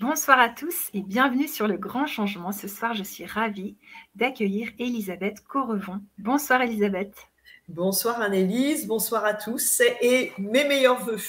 [0.00, 2.52] Bonsoir à tous et bienvenue sur le grand changement.
[2.52, 3.76] Ce soir, je suis ravie
[4.14, 6.00] d'accueillir Elisabeth Correvon.
[6.16, 7.14] Bonsoir Elisabeth.
[7.68, 11.20] Bonsoir Annelise, bonsoir à tous et mes meilleurs voeux.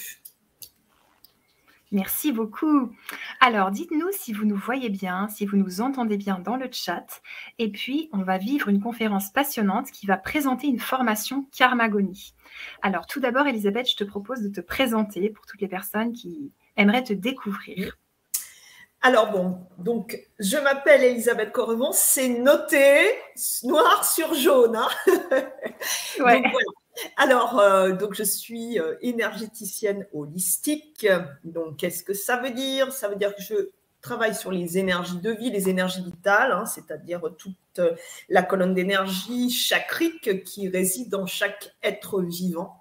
[1.91, 2.95] Merci beaucoup.
[3.41, 7.21] Alors, dites-nous si vous nous voyez bien, si vous nous entendez bien dans le chat.
[7.59, 12.35] Et puis, on va vivre une conférence passionnante qui va présenter une formation Karmagonie.
[12.81, 16.53] Alors, tout d'abord, Elisabeth, je te propose de te présenter pour toutes les personnes qui
[16.77, 17.97] aimeraient te découvrir.
[19.03, 23.09] Alors bon, donc je m'appelle Elisabeth Correvon, c'est noté
[23.63, 24.75] noir sur jaune.
[24.75, 24.89] Hein.
[27.17, 31.07] Alors, euh, donc je suis euh, énergéticienne holistique.
[31.43, 32.93] Donc, qu'est-ce que ça veut dire?
[32.93, 33.69] Ça veut dire que je
[34.01, 37.81] travaille sur les énergies de vie, les énergies vitales, hein, c'est-à-dire toute
[38.29, 42.80] la colonne d'énergie chakrique qui réside dans chaque être vivant.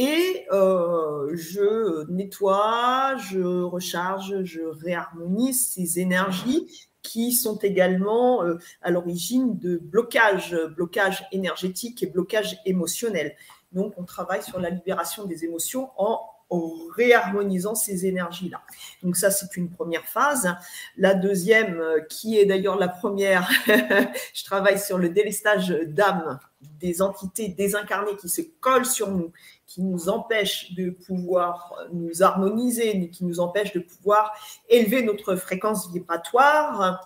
[0.00, 8.92] Et euh, je nettoie, je recharge, je réharmonise ces énergies qui sont également euh, à
[8.92, 13.34] l'origine de blocages, blocages énergétiques et blocages émotionnels.
[13.72, 18.62] Donc, on travaille sur la libération des émotions en en réharmonisant ces énergies-là.
[19.02, 20.54] Donc ça, c'est une première phase.
[20.96, 27.02] La deuxième, euh, qui est d'ailleurs la première, je travaille sur le délestage d'âme des
[27.02, 29.32] entités désincarnées qui se collent sur nous,
[29.66, 34.32] qui nous empêchent de pouvoir nous harmoniser, qui nous empêchent de pouvoir
[34.68, 37.00] élever notre fréquence vibratoire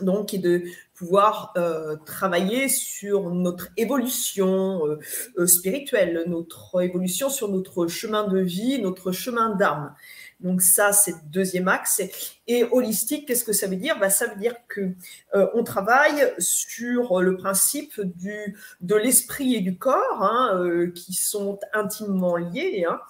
[0.00, 0.64] donc et de
[0.94, 4.98] pouvoir euh, travailler sur notre évolution euh,
[5.38, 9.94] euh, spirituelle, notre évolution sur notre chemin de vie, notre chemin d'âme.
[10.40, 12.00] Donc ça, c'est le deuxième axe.
[12.46, 13.98] Et holistique, qu'est-ce que ça veut dire?
[13.98, 14.94] Bah, Ça veut dire que
[15.32, 22.36] on travaille sur le principe du, de l'esprit et du corps, hein, qui sont intimement
[22.36, 23.00] liés, hein,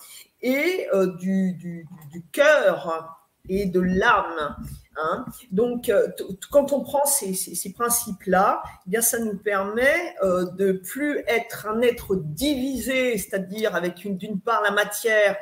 [0.43, 0.87] et
[1.19, 1.87] du, du
[2.31, 3.19] cœur
[3.49, 4.57] et de l'âme.
[4.97, 5.25] Hein.
[5.51, 6.09] Donc, euh,
[6.51, 11.81] quand on prend ces, principes-là, eh bien, ça nous permet euh, de plus être un
[11.81, 15.37] être divisé, c'est-à-dire avec d'une part la matière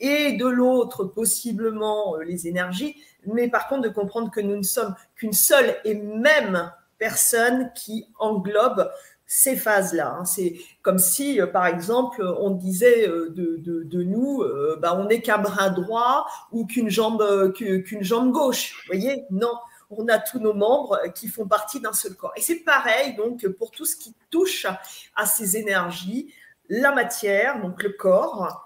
[0.00, 2.96] et de l'autre possiblement euh, les énergies,
[3.26, 8.08] mais par contre de comprendre que nous ne sommes qu'une seule et même personne qui
[8.18, 8.90] englobe
[9.30, 10.16] ces phases-là.
[10.18, 10.24] Hein.
[10.24, 15.20] C'est comme si, euh, par exemple, on disait euh, de, nous, euh, bah, on n'est
[15.20, 18.72] qu'un bras droit ou qu'une jambe, qu'une jambe gauche.
[18.72, 19.24] Vous voyez?
[19.30, 19.52] Non,
[19.90, 22.32] on a tous nos membres qui font partie d'un seul corps.
[22.36, 24.66] Et c'est pareil, donc, pour tout ce qui touche
[25.14, 26.32] à ces énergies,
[26.70, 28.64] la matière, donc le corps,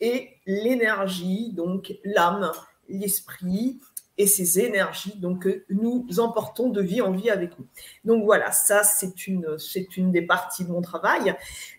[0.00, 2.52] et l'énergie, donc l'âme,
[2.88, 3.80] l'esprit,
[4.16, 7.66] et ces énergies donc que nous emportons de vie en vie avec nous.
[8.04, 11.34] Donc voilà, ça c'est une c'est une des parties de mon travail.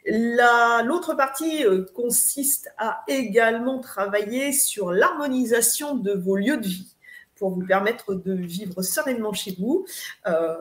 [0.06, 6.95] l'autre partie euh, consiste à également travailler sur l'harmonisation de vos lieux de vie
[7.35, 9.85] pour vous permettre de vivre sereinement chez vous.
[10.28, 10.56] Euh,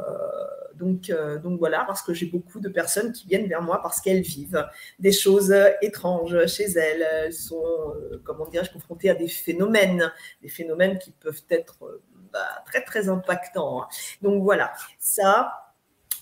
[0.75, 4.01] donc, euh, donc voilà, parce que j'ai beaucoup de personnes qui viennent vers moi parce
[4.01, 4.67] qu'elles vivent
[4.99, 7.07] des choses étranges chez elles.
[7.27, 10.13] Elles sont, euh, comment dirais-je, confrontées à des phénomènes,
[10.43, 12.01] des phénomènes qui peuvent être
[12.33, 13.83] bah, très très impactants.
[13.83, 13.89] Hein.
[14.23, 15.64] Donc voilà, ça,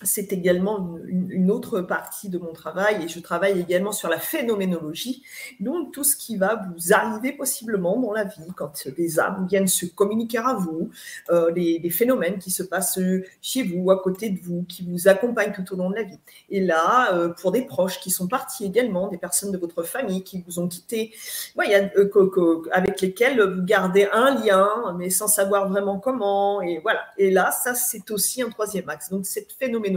[0.05, 5.23] c'est également une, autre partie de mon travail et je travaille également sur la phénoménologie,
[5.61, 9.67] donc tout ce qui va vous arriver possiblement dans la vie quand des âmes viennent
[9.67, 10.91] se communiquer à vous,
[11.31, 12.99] euh, les, phénomènes qui se passent
[13.43, 16.19] chez vous, à côté de vous, qui vous accompagnent tout au long de la vie.
[16.49, 20.23] Et là, euh, pour des proches qui sont partis également, des personnes de votre famille
[20.23, 21.13] qui vous ont quitté,
[21.59, 27.01] euh, avec lesquelles vous gardez un lien, mais sans savoir vraiment comment, et voilà.
[27.19, 29.11] Et là, ça, c'est aussi un troisième axe.
[29.11, 29.92] Donc cette phénoménologie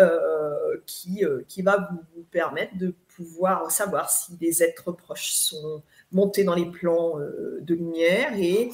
[0.00, 5.82] euh, qui, euh, qui va vous, permettre de pouvoir savoir si les êtres proches sont
[6.12, 8.70] montés dans les plans euh, de lumière et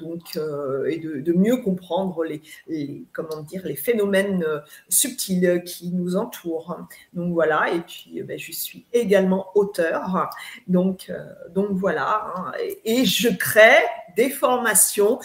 [0.00, 0.38] donc
[0.88, 4.44] et de, mieux comprendre les, comment dire les phénomènes
[4.88, 6.78] subtils qui nous entourent.
[7.12, 10.30] Donc voilà et puis ben, je suis également auteur
[10.66, 11.12] donc
[11.50, 12.52] donc voilà hein.
[12.84, 13.84] et, je crée
[14.16, 15.20] des formations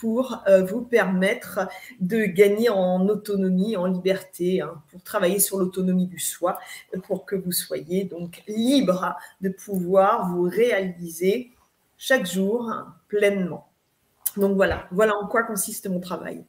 [0.00, 1.68] pour euh, vous permettre
[2.00, 6.58] de gagner en autonomie, en liberté, hein, pour travailler sur l'autonomie du soi,
[7.04, 11.52] pour que vous soyez donc libre de pouvoir vous réaliser
[11.96, 12.72] chaque jour
[13.08, 13.68] pleinement.
[14.36, 16.44] Donc voilà, voilà en quoi consiste mon travail.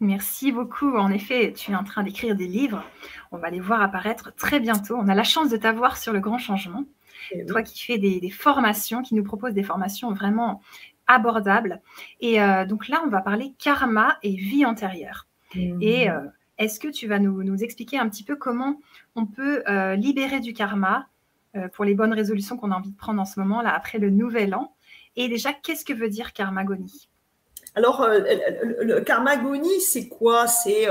[0.00, 0.96] Merci beaucoup.
[0.96, 2.84] En effet, tu es en train d'écrire des livres.
[3.32, 4.94] On va les voir apparaître très bientôt.
[4.96, 6.84] On a la chance de t'avoir sur le grand changement.
[7.32, 10.62] Eh Toi qui fais des, des, formations, qui nous proposes des formations vraiment
[11.08, 11.80] abordable.
[12.20, 15.26] Et euh, donc là, on va parler karma et vie antérieure.
[15.54, 15.82] Mmh.
[15.82, 16.20] Et euh,
[16.58, 18.78] est-ce que tu vas nous, expliquer un petit peu comment
[19.16, 21.06] on peut euh, libérer du karma
[21.72, 24.10] pour les bonnes résolutions qu'on a envie de prendre en ce moment, là, après le
[24.10, 24.76] nouvel an?
[25.16, 27.08] Et déjà, qu'est-ce que veut dire karmagonie?
[27.74, 30.46] Alors, le karmagonie, c'est quoi?
[30.46, 30.86] C'est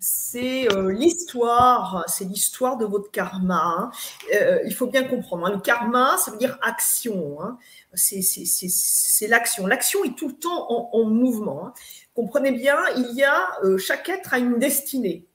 [0.00, 3.60] c'est euh, l'histoire, c'est l'histoire de votre karma.
[3.60, 3.90] Hein.
[4.34, 5.46] Euh, il faut bien comprendre.
[5.46, 5.52] Hein.
[5.52, 7.42] Le karma, ça veut dire action.
[7.42, 7.58] Hein.
[7.94, 9.66] C'est l'action.
[9.66, 11.72] L'action est tout le temps en, mouvement.
[12.14, 15.26] Comprenez bien, il y a euh, chaque être a une destinée.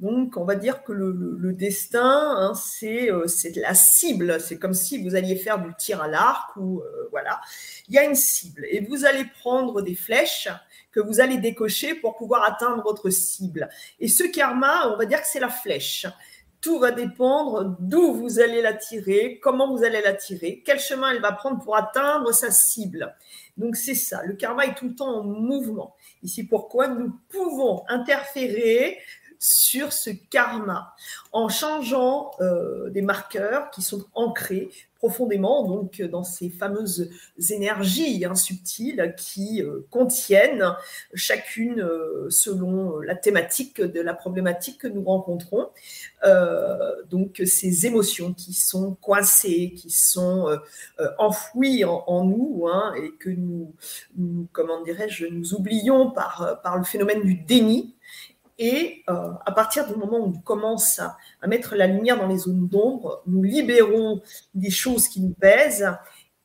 [0.00, 3.10] Donc, on va dire que le, destin, c'est
[3.56, 4.40] la cible.
[4.40, 7.40] C'est comme si vous alliez faire du tir à l'arc ou voilà.
[7.86, 10.48] Il y a une cible et vous allez prendre des flèches
[10.92, 13.68] que vous allez décocher pour pouvoir atteindre votre cible.
[13.98, 16.06] Et ce karma, on va dire que c'est la flèche.
[16.60, 21.12] Tout va dépendre d'où vous allez la tirer, comment vous allez la tirer, quel chemin
[21.12, 23.16] elle va prendre pour atteindre sa cible.
[23.56, 25.96] Donc c'est ça, le karma est tout le temps en mouvement.
[26.22, 28.98] Ici pourquoi nous pouvons interférer
[29.40, 30.94] sur ce karma
[31.32, 37.08] en changeant euh, des marqueurs qui sont ancrés profondément donc dans ces fameuses
[37.48, 40.76] énergies hein, subtiles qui euh, contiennent
[41.14, 45.70] chacune euh, selon la thématique de la problématique que nous rencontrons.
[47.10, 50.54] donc ces émotions qui sont coincées, qui sont
[51.16, 53.74] enfouies en, nous hein, et que nous,
[54.18, 57.94] nous comment dirais-je, nous oublions par, par le phénomène du déni
[58.62, 61.16] et euh, à partir du moment où on commence à,
[61.48, 64.20] mettre la lumière dans les zones d'ombre, nous libérons
[64.54, 65.90] des choses qui nous pèsent.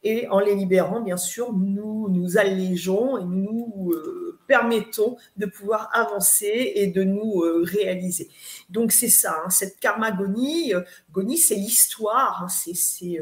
[0.01, 5.89] Et en les libérant, bien sûr, nous nous allégeons et nous euh, permettons de pouvoir
[5.91, 8.29] avancer et de nous euh, réaliser.
[8.69, 10.71] Donc c'est ça, hein, cette karmagonie.
[11.11, 13.21] gonie, c'est l'histoire, hein, c'est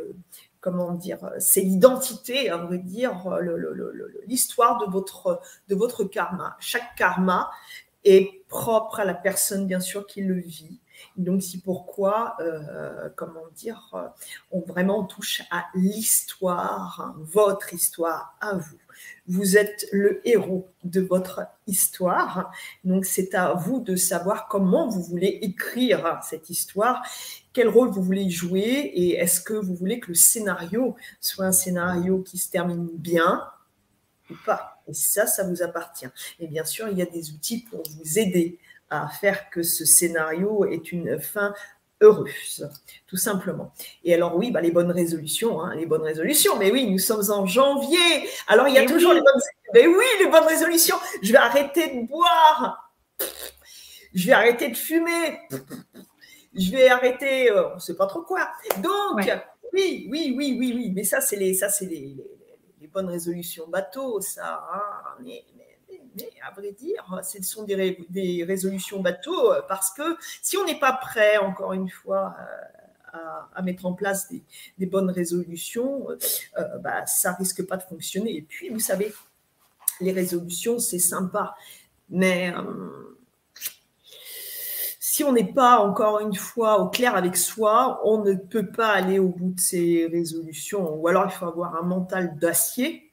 [0.60, 3.28] comment dire, c'est l'identité, à vrai dire,
[4.28, 6.56] l'histoire de votre, de votre karma.
[6.60, 7.50] Chaque karma
[8.04, 10.80] est propre à la personne, bien sûr, qui le vit.
[11.18, 13.96] Donc, c'est pourquoi, euh, comment dire,
[14.52, 18.78] on vraiment touche à l'histoire, hein, votre histoire à vous.
[19.28, 22.52] Vous êtes le héros de votre histoire.
[22.84, 27.04] Donc, c'est à vous de savoir comment vous voulez écrire cette histoire,
[27.54, 31.52] quel rôle vous voulez jouer et est-ce que vous voulez que le scénario soit un
[31.52, 33.44] scénario qui se termine bien
[34.30, 34.73] ou pas.
[34.88, 36.08] Et ça, ça vous appartient.
[36.40, 38.60] Et bien sûr, il y a des outils pour vous aider
[38.90, 41.54] à faire que ce scénario ait une fin
[42.02, 42.70] heureuse,
[43.08, 43.74] tout simplement.
[44.04, 46.58] Et alors oui, bah, les bonnes résolutions, hein, les bonnes résolutions.
[46.58, 48.28] Mais oui, nous sommes en janvier.
[48.48, 49.42] Alors il y a toujours les bonnes.
[49.74, 50.98] Mais oui, les bonnes résolutions.
[51.22, 52.92] Je vais arrêter de boire.
[54.14, 55.40] Je vais arrêter de fumer.
[56.56, 58.48] Je vais arrêter, euh, on ne sait pas trop quoi.
[58.78, 59.28] Donc
[59.74, 60.92] oui, oui, oui, oui, oui.
[60.94, 62.16] Mais ça, c'est les, ça, c'est les les
[62.94, 64.68] bonnes résolutions bateau, ça.
[64.74, 65.44] Hein, mais,
[66.48, 70.80] à vrai dire, ce sont des, des, résolutions bateau euh, parce que si on n'est
[70.80, 72.36] pas prêt, encore une fois,
[73.14, 73.18] euh,
[73.56, 74.32] à, mettre en place
[74.78, 78.38] des, bonnes résolutions, euh, bah, ça risque pas de fonctionner.
[78.38, 79.14] Et puis, vous savez,
[80.02, 81.56] les résolutions, c'est sympa,
[82.10, 82.54] mais
[85.14, 88.88] si on n'est pas encore une fois au clair avec soi, on ne peut pas
[88.88, 90.96] aller au bout de ces résolutions.
[90.96, 93.12] Ou alors il faut avoir un mental d'acier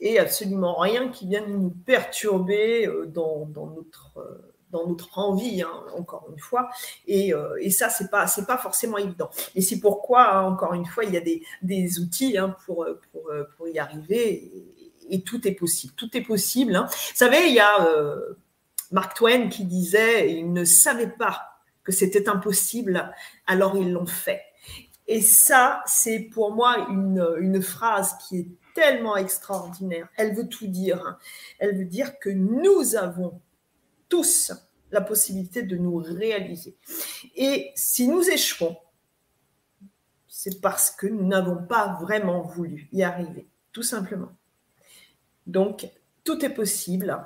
[0.00, 5.84] et absolument rien qui vienne nous perturber euh, dans, notre euh, dans notre envie, hein,
[5.96, 6.70] encore une fois.
[7.06, 9.30] Et, euh, et ça, c'est pas c'est pas forcément évident.
[9.54, 12.84] Et c'est pourquoi, hein, encore une fois, il y a des, des outils hein, pour,
[13.12, 14.50] pour, pour y arriver.
[15.08, 15.92] Et, tout est possible.
[15.96, 16.76] Tout est possible.
[16.76, 17.78] Vous savez, il y a
[18.92, 23.12] Mark Twain qui disait ils ne savaient pas que c'était impossible,
[23.46, 24.42] alors ils l'ont fait.
[25.06, 30.08] Et ça, c'est pour moi une, phrase qui est tellement extraordinaire.
[30.16, 31.18] Elle veut tout dire.
[31.58, 33.40] Elle veut dire que nous avons
[34.08, 34.52] tous
[34.90, 36.76] la possibilité de nous réaliser.
[37.36, 38.76] Et si nous échouons,
[40.26, 44.36] c'est parce que nous n'avons pas vraiment voulu y arriver, tout simplement.
[45.46, 45.88] Donc,
[46.24, 47.24] tout est possible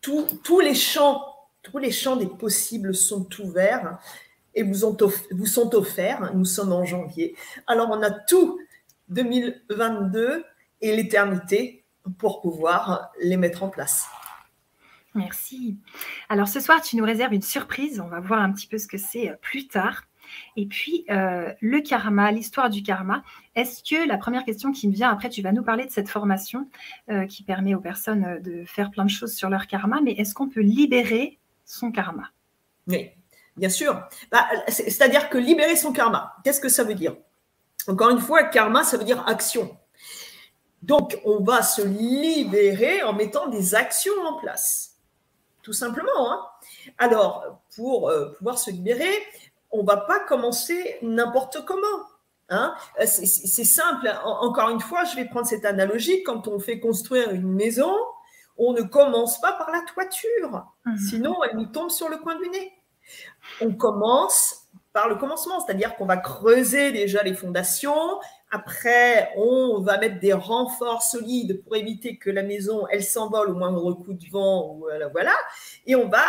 [0.00, 1.24] tous les champs,
[1.62, 3.98] tous les champs des possibles sont ouverts
[4.54, 4.96] et vous,
[5.30, 6.34] vous sont offerts.
[6.34, 7.36] Nous sommes en janvier.
[7.66, 8.58] Alors on a tout
[9.08, 10.44] 2022
[10.80, 11.84] et l'éternité
[12.18, 14.06] pour pouvoir les mettre en place.
[15.14, 15.76] Merci.
[16.28, 18.00] Alors ce soir, tu nous réserves une surprise.
[18.00, 20.04] On va voir un petit peu ce que c'est euh, plus tard.
[20.56, 23.22] Et puis, euh, le karma, l'histoire du karma.
[23.54, 26.08] Est-ce que la première question qui me vient, après, tu vas nous parler de cette
[26.08, 26.68] formation
[27.10, 30.12] euh, qui permet aux personnes euh, de faire plein de choses sur leur karma, mais
[30.12, 32.30] est-ce qu'on peut libérer son karma?
[32.86, 33.10] Oui,
[33.56, 34.02] bien sûr.
[34.30, 37.16] Bah, c'est-à-dire que libérer son karma, qu'est-ce que ça veut dire?
[37.86, 39.76] Encore une fois, karma, ça veut dire action.
[40.82, 44.96] Donc, on va se libérer en mettant des actions en place.
[45.62, 46.32] Tout simplement.
[46.32, 46.46] Hein.
[46.98, 49.10] Alors, pour pouvoir se libérer,
[49.70, 51.86] on va pas commencer n'importe comment.
[52.50, 52.74] Hein.
[53.04, 54.10] C'est simple.
[54.24, 56.22] encore une fois, je vais prendre cette analogie.
[56.22, 57.94] Quand on fait construire une maison,
[58.56, 60.98] on ne commence pas par la toiture, Mhm.
[60.98, 62.72] sinon elle nous tombe sur le coin du nez.
[63.60, 68.18] On commence par le commencement, c'est-à-dire qu'on va creuser déjà les fondations.
[68.50, 73.54] Après, on va mettre des renforts solides pour éviter que la maison, elle s'envole au
[73.54, 74.76] moindre coup de vent.
[74.78, 75.34] Voilà, voilà.
[75.86, 76.24] Et on va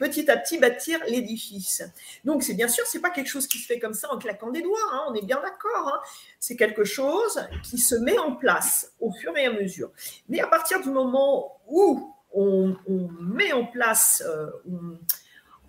[0.00, 1.84] petit à petit bâtir l'édifice.
[2.24, 4.50] Donc, c'est bien sûr, c'est pas quelque chose qui se fait comme ça en claquant
[4.50, 4.78] des doigts.
[4.92, 5.92] hein, on est bien d'accord.
[5.94, 6.00] hein.
[6.40, 9.92] C'est quelque chose qui se met en place au fur et à mesure.
[10.28, 12.76] Mais à partir du moment où on,
[13.20, 14.50] met en place, euh,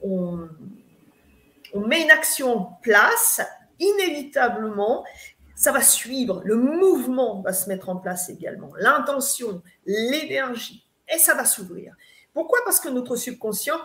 [0.01, 0.47] on
[1.75, 3.41] met une action en place,
[3.79, 5.03] inévitablement,
[5.55, 11.35] ça va suivre, le mouvement va se mettre en place également, l'intention, l'énergie, et ça
[11.35, 11.95] va s'ouvrir.
[12.33, 12.59] Pourquoi?
[12.65, 13.79] Parce que notre subconscient,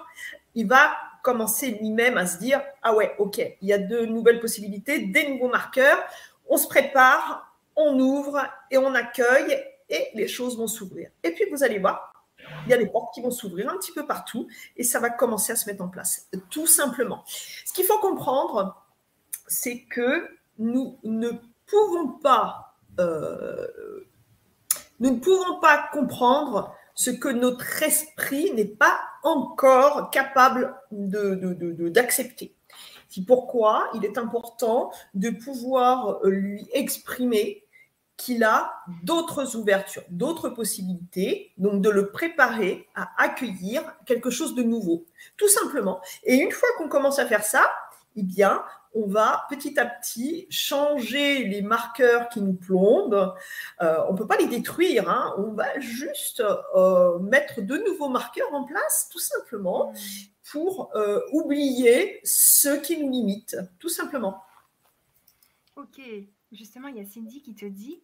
[0.55, 4.41] il va commencer lui-même à se dire, ah ouais, ok, il y a de nouvelles
[4.41, 5.99] possibilités, des nouveaux marqueurs,
[6.49, 11.11] on se prépare, on ouvre et on accueille, et les choses vont s'ouvrir.
[11.23, 12.13] Et puis vous allez voir,
[12.65, 15.11] il y a des portes qui vont s'ouvrir un petit peu partout et ça va
[15.11, 17.25] commencer à se mettre en place, tout simplement.
[17.27, 18.83] Ce qu'il faut comprendre,
[19.47, 21.31] c'est que nous ne
[21.67, 24.07] pouvons pas, euh,
[25.01, 31.89] nous ne pouvons pas comprendre ce que notre esprit n'est pas encore capable de- de-
[31.89, 32.55] d'accepter.
[33.09, 37.63] C'est pourquoi il est important de pouvoir lui exprimer
[38.17, 38.73] qu'il a
[39.03, 45.05] d'autres ouvertures, d'autres possibilités, donc de le préparer à accueillir quelque chose de nouveau,
[45.37, 46.01] tout simplement.
[46.25, 47.71] Et une fois qu'on commence à faire ça,
[48.17, 48.65] eh bien,
[48.97, 53.35] on va petit à petit changer les marqueurs qui nous plombent.
[53.83, 55.35] Euh, on ne peut pas les détruire, hein.
[55.39, 56.43] on va juste
[56.75, 59.93] euh, mettre de nouveaux marqueurs en place, tout simplement,
[60.51, 64.43] pour euh, oublier ce qui nous limite, tout simplement.
[65.77, 66.01] Ok,
[66.53, 68.01] justement, il y a Cindy qui te dit,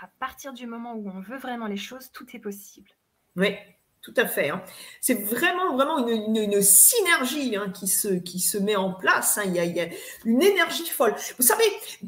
[0.00, 2.90] à partir du moment où on veut vraiment les choses, tout est possible.
[3.36, 3.56] Oui,
[4.02, 4.50] tout à fait.
[4.50, 4.62] hein.
[5.00, 9.38] C'est vraiment, vraiment une, synergie hein, qui, se, qui se met en place.
[9.38, 9.42] hein.
[9.46, 9.88] Il, y a, il y a
[10.24, 11.14] une énergie folle.
[11.38, 11.64] Vous savez,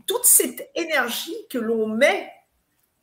[0.06, 2.30] toute cette énergie que l'on met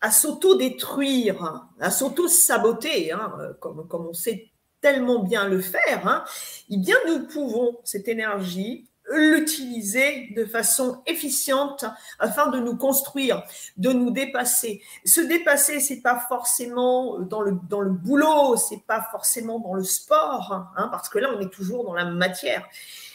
[0.01, 4.49] à s'auto-détruire, à s'auto-saboter, euh, comme, comme on sait
[4.81, 6.25] tellement bien le faire,
[6.69, 11.85] eh bien, nous pouvons, cette énergie, l'utiliser de façon efficiente
[12.19, 13.43] afin de nous construire,
[13.77, 14.81] de nous dépasser.
[15.05, 19.83] Se dépasser, c'est pas forcément dans le, dans le boulot, c'est pas forcément dans le
[19.83, 22.67] sport, hein, parce que là, on est toujours dans la matière.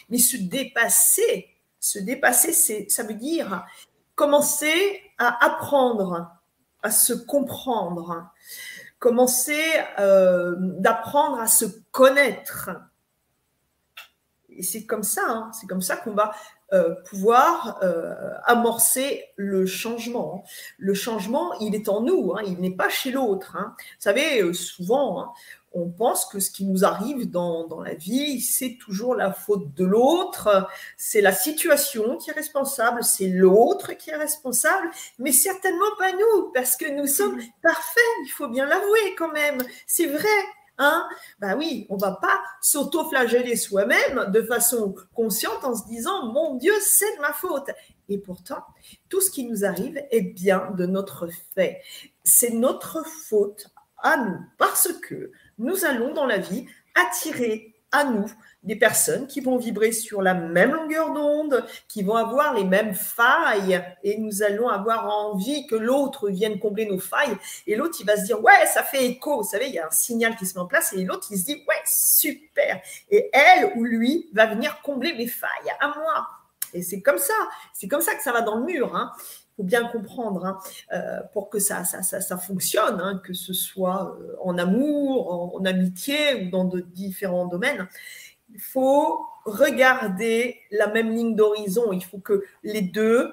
[0.09, 3.65] Mais se dépasser, se dépasser, c'est, ça veut dire
[4.15, 6.31] commencer à apprendre,
[6.83, 8.31] à se comprendre,
[8.99, 9.63] commencer
[9.99, 12.71] euh, d'apprendre à se connaître.
[14.57, 16.33] Et c'est comme ça, hein, c'est comme ça qu'on va
[16.73, 20.45] euh, pouvoir euh, amorcer le changement.
[20.79, 23.57] Le changement, il est en nous, hein, il n'est pas chez l'autre.
[23.57, 23.75] hein.
[23.77, 25.33] Vous savez, euh, souvent, hein,
[25.75, 29.75] on pense que ce qui nous arrive dans, dans la vie, c'est toujours la faute
[29.75, 35.97] de l'autre, c'est la situation qui est responsable, c'est l'autre qui est responsable, mais certainement
[35.99, 39.59] pas nous, parce que nous sommes parfaits, il faut bien l'avouer quand même.
[39.87, 40.29] C'est vrai,
[40.79, 41.07] Hein
[41.39, 46.73] ben oui, on va pas s'auto-flageller soi-même de façon consciente en se disant mon Dieu,
[46.81, 47.71] c'est de ma faute.
[48.09, 48.65] Et pourtant,
[49.09, 51.83] tout ce qui nous arrive est bien de notre fait.
[52.25, 53.67] C'est notre faute
[53.99, 58.27] à nous parce que nous allons dans la vie attirer à nous
[58.63, 62.95] des personnes qui vont vibrer sur la même longueur d'onde, qui vont avoir les mêmes
[62.95, 68.07] failles, et nous allons avoir envie que l'autre vienne combler nos failles, et l'autre, il
[68.07, 70.47] va se dire, ouais, ça fait écho, vous savez, il y a un signal qui
[70.47, 72.81] se met en place, et l'autre, il se dit, ouais, super,
[73.11, 76.29] et elle ou lui va venir combler mes failles à moi.
[76.75, 77.35] Et c'est comme ça,
[77.75, 78.97] c'est comme ça que ça va dans le mur.
[78.97, 79.13] Hein
[79.63, 80.59] bien comprendre hein,
[80.93, 85.65] euh, pour que ça, ça, ça, fonctionne, hein, que ce soit euh, en amour, en,
[85.65, 87.89] amitié ou dans de différents domaines.
[88.53, 91.93] Il faut regarder la même ligne d'horizon.
[91.93, 93.33] Il faut que les deux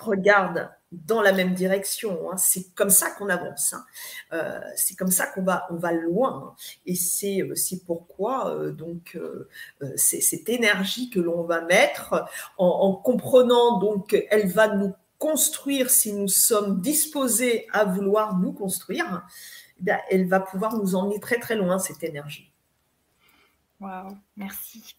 [0.00, 2.32] regardent dans la même direction.
[2.32, 2.36] Hein.
[2.36, 3.76] C'est comme ça qu'on avance.
[4.32, 6.56] Euh, c'est comme ça qu'on va, on va loin.
[6.84, 9.16] Et c'est, c'est pourquoi donc
[9.94, 12.24] cette énergie que l'on va mettre
[12.58, 18.52] en, en comprenant donc elle va nous construire, si nous sommes disposés à vouloir nous
[18.52, 19.24] construire,
[19.86, 22.50] eh elle va pouvoir nous emmener très très loin, cette énergie.
[23.80, 24.96] Waouh, merci.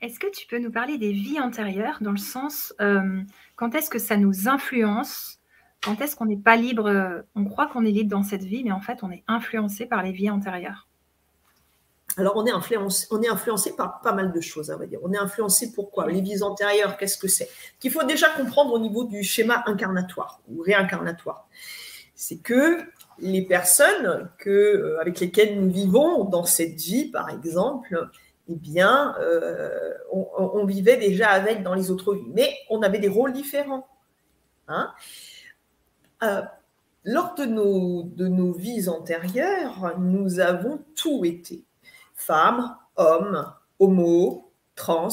[0.00, 3.22] Est-ce que tu peux nous parler des vies antérieures dans le sens, euh,
[3.56, 5.40] quand est-ce que ça nous influence?
[5.82, 6.86] Quand est-ce qu'on n'est pas libre?
[6.86, 9.86] Euh, On croit qu'on est libre dans cette vie, mais en fait, on est influencé
[9.86, 10.88] par les vies antérieures.
[12.18, 15.00] Alors, on est, influencé, par pas mal de choses, à vrai dire.
[15.02, 17.48] On est influencé pourquoi Les vies antérieures, qu'est-ce que c'est?
[17.80, 21.48] Qu'il faut déjà comprendre au niveau du schéma incarnatoire ou réincarnatoire.
[22.14, 22.80] C'est que
[23.18, 28.10] les personnes euh, avec lesquelles nous vivons dans cette vie, par exemple,
[28.48, 33.08] eh bien, euh, on, vivait déjà avec dans les autres vies, mais on avait des
[33.08, 33.86] rôles différents.
[34.68, 34.92] Hein.
[36.22, 36.42] Euh,
[37.04, 41.64] lors de nos vies antérieures, nous avons tout été.
[42.26, 45.08] Femmes, hommes, homo, trans.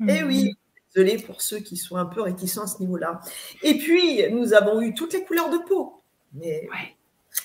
[0.00, 0.54] Et eh oui, mhm.
[0.94, 3.20] désolé pour ceux qui sont un peu réticents à ce niveau-là.
[3.62, 6.02] Et puis, nous avons eu toutes les couleurs de peau.
[6.32, 6.96] Mais, ouais.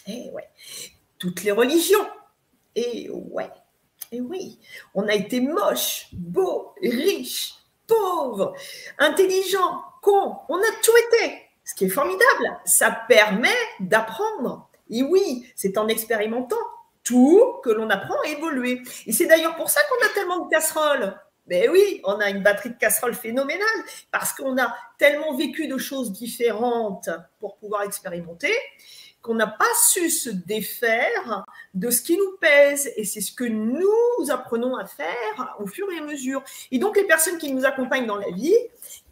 [0.08, 0.50] Eh ouais.
[1.18, 2.08] Toutes les religions.
[2.76, 3.50] Et ouais.
[4.12, 4.60] Et oui,
[4.94, 7.54] on a été moche, beau, riche,
[7.88, 8.54] pauvre,
[8.98, 10.36] intelligent, con.
[10.50, 11.38] On a tout été.
[11.64, 13.48] Ce qui est formidable, ça permet
[13.80, 14.70] d'apprendre.
[14.90, 16.58] Et oui, c'est en expérimentant
[17.64, 18.82] que l'on apprend à évoluer.
[19.06, 21.16] Et c'est d'ailleurs pour ça qu'on a tellement de casseroles.
[21.48, 23.68] Mais oui, on a une batterie de casseroles phénoménale
[24.12, 28.54] parce qu'on a tellement vécu de choses différentes pour pouvoir expérimenter
[29.22, 32.92] qu'on n'a pas su se défaire de ce qui nous pèse.
[32.96, 36.44] Et c'est ce que nous apprenons à faire au fur et à mesure.
[36.72, 38.56] Et donc, les personnes qui nous accompagnent dans la vie,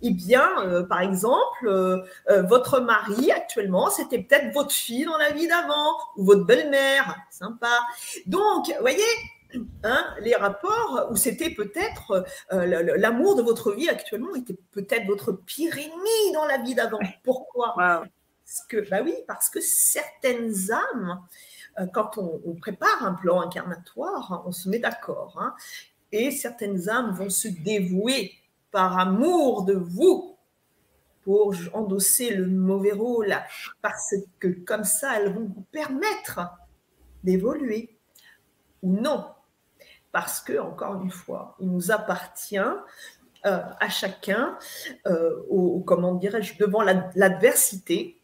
[0.01, 5.17] eh bien, euh, par exemple, euh, euh, votre mari actuellement, c'était peut-être votre fille dans
[5.17, 7.79] la vie d'avant, ou votre belle-mère, sympa.
[8.25, 9.03] Donc, vous voyez,
[9.83, 15.73] Hein, les rapports où c'était peut-être l'amour de votre vie actuellement était peut-être votre pire
[16.35, 16.99] dans la vie d'avant.
[17.23, 18.03] Pourquoi?
[18.89, 21.21] Bah oui, parce que certaines âmes,
[21.79, 25.37] euh, quand on, prépare un plan incarnatoire, on se met d'accord.
[25.39, 25.53] Hein,
[26.11, 28.33] et certaines âmes vont se dévouer
[28.71, 30.37] par amour de vous
[31.23, 33.35] pour endosser le mauvais rôle,
[33.81, 36.39] parce que comme ça, elles vont vous permettre
[37.23, 37.97] d'évoluer
[38.81, 39.25] ou non.
[40.11, 44.57] Parce que, encore une fois, il nous appartient euh, à chacun,
[45.05, 48.18] euh, comment dirais-je, devant l'adversité,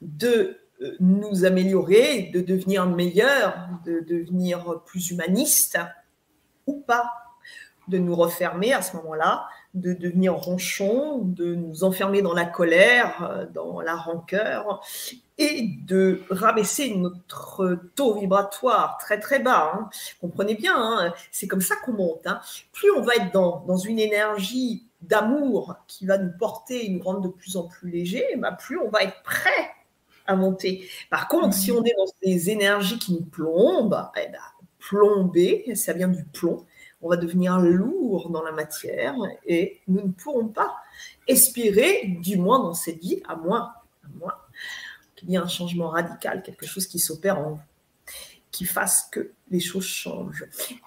[0.00, 5.78] de euh, nous améliorer, de devenir meilleur, de devenir plus humaniste
[6.66, 7.12] ou pas,
[7.88, 13.30] de nous refermer à ce moment-là, de devenir ronchon, de nous enfermer dans la colère,
[13.30, 14.80] euh, dans la rancœur
[15.38, 19.72] et de rabaisser notre taux vibratoire très très bas.
[19.74, 19.90] Hein.
[20.20, 22.26] Comprenez bien, hein, c'est comme ça qu'on monte.
[22.26, 22.40] Hein.
[22.72, 27.02] Plus on va être dans, dans une énergie d'amour qui va nous porter et nous
[27.02, 29.75] rendre de plus en plus légers, bah, plus on va être prêt
[30.26, 30.88] à monter.
[31.10, 34.38] Par contre, si on est dans des énergies qui nous plombent, eh ben,
[34.78, 36.64] plomber, ça vient du plomb,
[37.02, 39.14] on va devenir lourd dans la matière
[39.46, 40.76] et nous ne pourrons pas
[41.26, 43.72] espérer, du moins dans cette vie, à moins,
[44.04, 44.34] à moins
[45.14, 47.60] qu'il y ait un changement radical, quelque chose qui s'opère en vous,
[48.50, 50.44] qui fasse que les choses changent.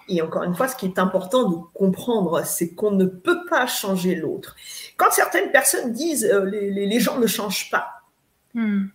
[0.08, 3.66] Et encore une fois, ce qui est important de comprendre, c'est qu'on ne peut pas
[3.66, 4.56] changer l'autre.
[4.96, 8.02] Quand certaines personnes disent euh, les, gens ne changent pas,
[8.54, 8.86] hmm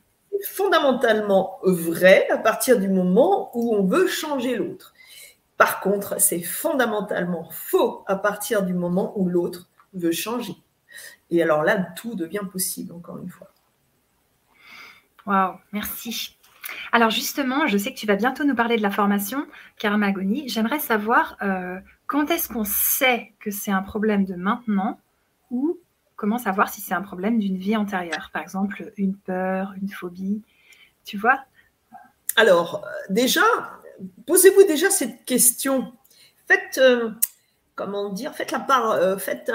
[0.44, 4.94] fondamentalement vrai à partir du moment où on veut changer l'autre.
[5.58, 10.56] Par contre, c'est fondamentalement faux à partir du moment où l'autre veut changer.
[11.30, 13.48] Et alors là, tout devient possible, encore une fois.
[15.26, 16.38] Waouh, merci.
[16.92, 19.46] Alors justement, je sais que tu vas bientôt nous parler de la formation
[19.78, 20.48] Karmagoni.
[20.50, 25.00] J'aimerais savoir euh, quand est-ce qu'on sait que c'est un problème de maintenant
[25.52, 25.80] ou
[26.16, 30.42] comment savoir si c'est un problème d'une vie antérieure Par exemple, une peur, une phobie,
[31.04, 31.40] tu vois?
[32.36, 33.44] Alors, déjà,
[34.26, 35.94] posez-vous déjà cette question.
[36.48, 37.12] Faites, euh,
[37.76, 39.52] comment dire, faites la part, euh, faites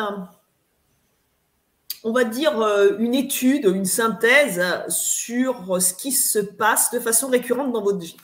[2.02, 7.28] on va dire, euh, une étude, une synthèse sur ce qui se passe de façon
[7.28, 8.16] récurrente dans votre vie.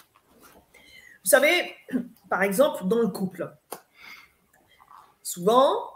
[1.24, 1.74] Vous savez,
[2.30, 3.52] par exemple, dans le couple,
[5.22, 5.90] souvent,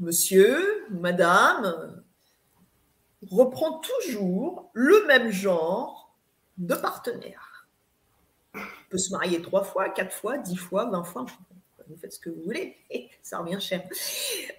[0.00, 2.02] monsieur, madame,
[3.30, 6.16] reprend toujours le même genre
[6.58, 7.68] de partenaire.
[8.54, 11.26] On peut se marier trois fois, quatre fois, dix fois, vingt fois.
[11.88, 12.76] Vous faites ce que vous voulez,
[13.22, 13.82] ça revient cher.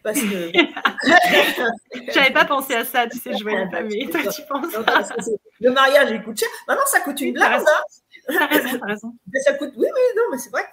[0.02, 0.52] Parce que.
[2.14, 4.74] J'avais pas pensé à ça, tu sais, je voyais pas, mais toi, tu penses.
[5.60, 6.48] le mariage, il coûte cher.
[6.68, 7.64] Maintenant, ça coûte une blinde.
[8.28, 9.14] T'as raison, t'as raison.
[9.44, 10.64] Ça coûte, oui, oui, non, mais c'est vrai.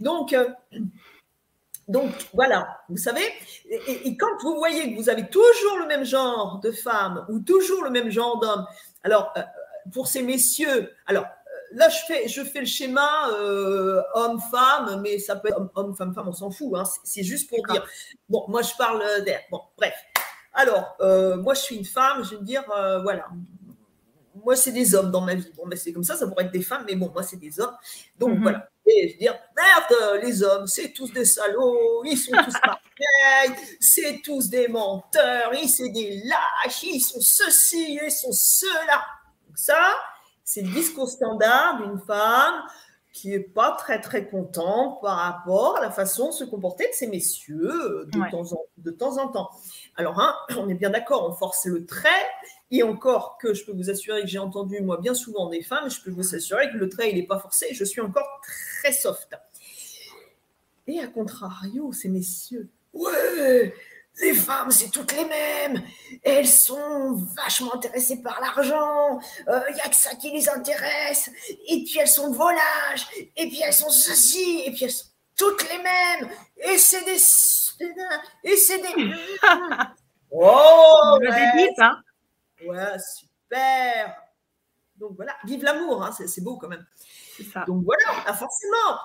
[0.00, 0.48] Donc, euh,
[1.88, 3.24] donc voilà, vous savez,
[3.68, 7.82] et, quand vous voyez que vous avez toujours le même genre de femme ou toujours
[7.82, 8.64] le même genre d'homme,
[9.02, 9.42] alors euh,
[9.92, 15.18] pour ces messieurs, alors euh, là je fais, je fais le schéma euh, homme-femme, mais
[15.18, 17.84] ça peut être homme, femme, femme, on s'en fout, hein, c'est juste pour dire.
[18.28, 19.40] Bon, moi je parle d'air.
[19.50, 19.94] Bon, bref.
[20.54, 22.62] Alors, moi je suis une femme, je veux dire,
[23.02, 23.28] voilà,
[24.44, 25.50] moi, c'est des hommes dans ma vie.
[25.56, 27.60] Bon, mais c'est comme ça, ça pourrait être des femmes, mais bon, moi, c'est des
[27.60, 27.74] hommes.
[28.18, 28.42] Donc, mhm.
[28.42, 28.68] voilà.
[28.96, 33.56] Et je veux dire, merde, les hommes, c'est tous des salauds, ils sont tous pareils,
[33.80, 39.04] c'est tous des menteurs, ils sont des lâches, ils sont ceci, ils sont cela.
[39.46, 39.94] Donc, ça,
[40.44, 42.62] C'est le discours standard d'une femme
[43.12, 46.94] qui n'est pas très très contente par rapport à la façon de se comporter de
[46.94, 49.50] ces messieurs de, temps, en, de temps en temps.
[49.96, 52.08] Alors, hein, on est bien d'accord, on force le trait,
[52.70, 55.90] et encore que je peux vous assurer que j'ai entendu, moi, bien souvent des femmes,
[55.90, 58.40] je peux vous assurer que le trait, il n'est pas forcé, je suis encore
[58.80, 59.34] très soft.
[60.86, 63.74] Et à contrario, ces messieurs, ouais,
[64.20, 65.82] les femmes, c'est toutes les mêmes.
[66.22, 69.20] Elles sont vachement intéressées par l'argent.
[69.40, 71.30] Il euh, n'y a que ça qui les intéresse.
[71.68, 73.06] Et puis elles sont de volage.
[73.36, 74.62] Et puis elles sont ceci.
[74.66, 76.28] Et puis elles sont toutes les mêmes.
[76.56, 77.18] Et c'est des.
[78.44, 78.88] Et c'est des.
[80.30, 81.18] oh!
[81.20, 82.02] Ouais, hein.
[82.66, 84.16] ouais, super.
[84.96, 86.86] Donc voilà, vive l'amour, hein, c'est beau quand même.
[87.52, 87.64] Ça.
[87.66, 88.98] Donc voilà, ah, forcément,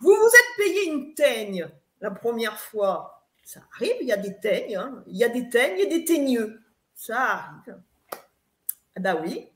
[0.00, 1.68] vous vous êtes payé une teigne
[2.00, 5.02] la première fois ça arrive, il y a des teignes, hein.
[5.06, 6.62] il y a des teignes et des teigneux.
[6.94, 7.80] Ça arrive.
[8.94, 9.48] Ah bah oui.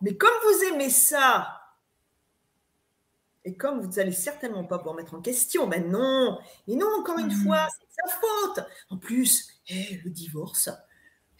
[0.00, 1.60] Mais comme vous aimez ça,
[3.44, 7.18] et comme vous n'allez certainement pas pouvoir mettre en question, ben non, et non, encore
[7.18, 7.44] une hmm.
[7.44, 8.66] fois, c'est sa faute.
[8.90, 10.70] En plus, eh, le divorce,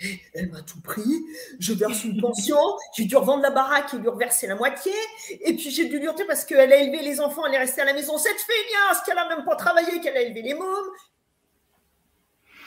[0.01, 1.25] eh, elle m'a tout pris,
[1.59, 2.59] je verse une pension,
[2.97, 4.93] j'ai dû revendre la baraque et lui reverser la moitié,
[5.31, 7.81] et puis j'ai dû lui hurter parce qu'elle a élevé les enfants, elle est restée
[7.81, 10.91] à la maison, cette feignasse qu'elle n'a même pas travaillé, qu'elle a élevé les mômes,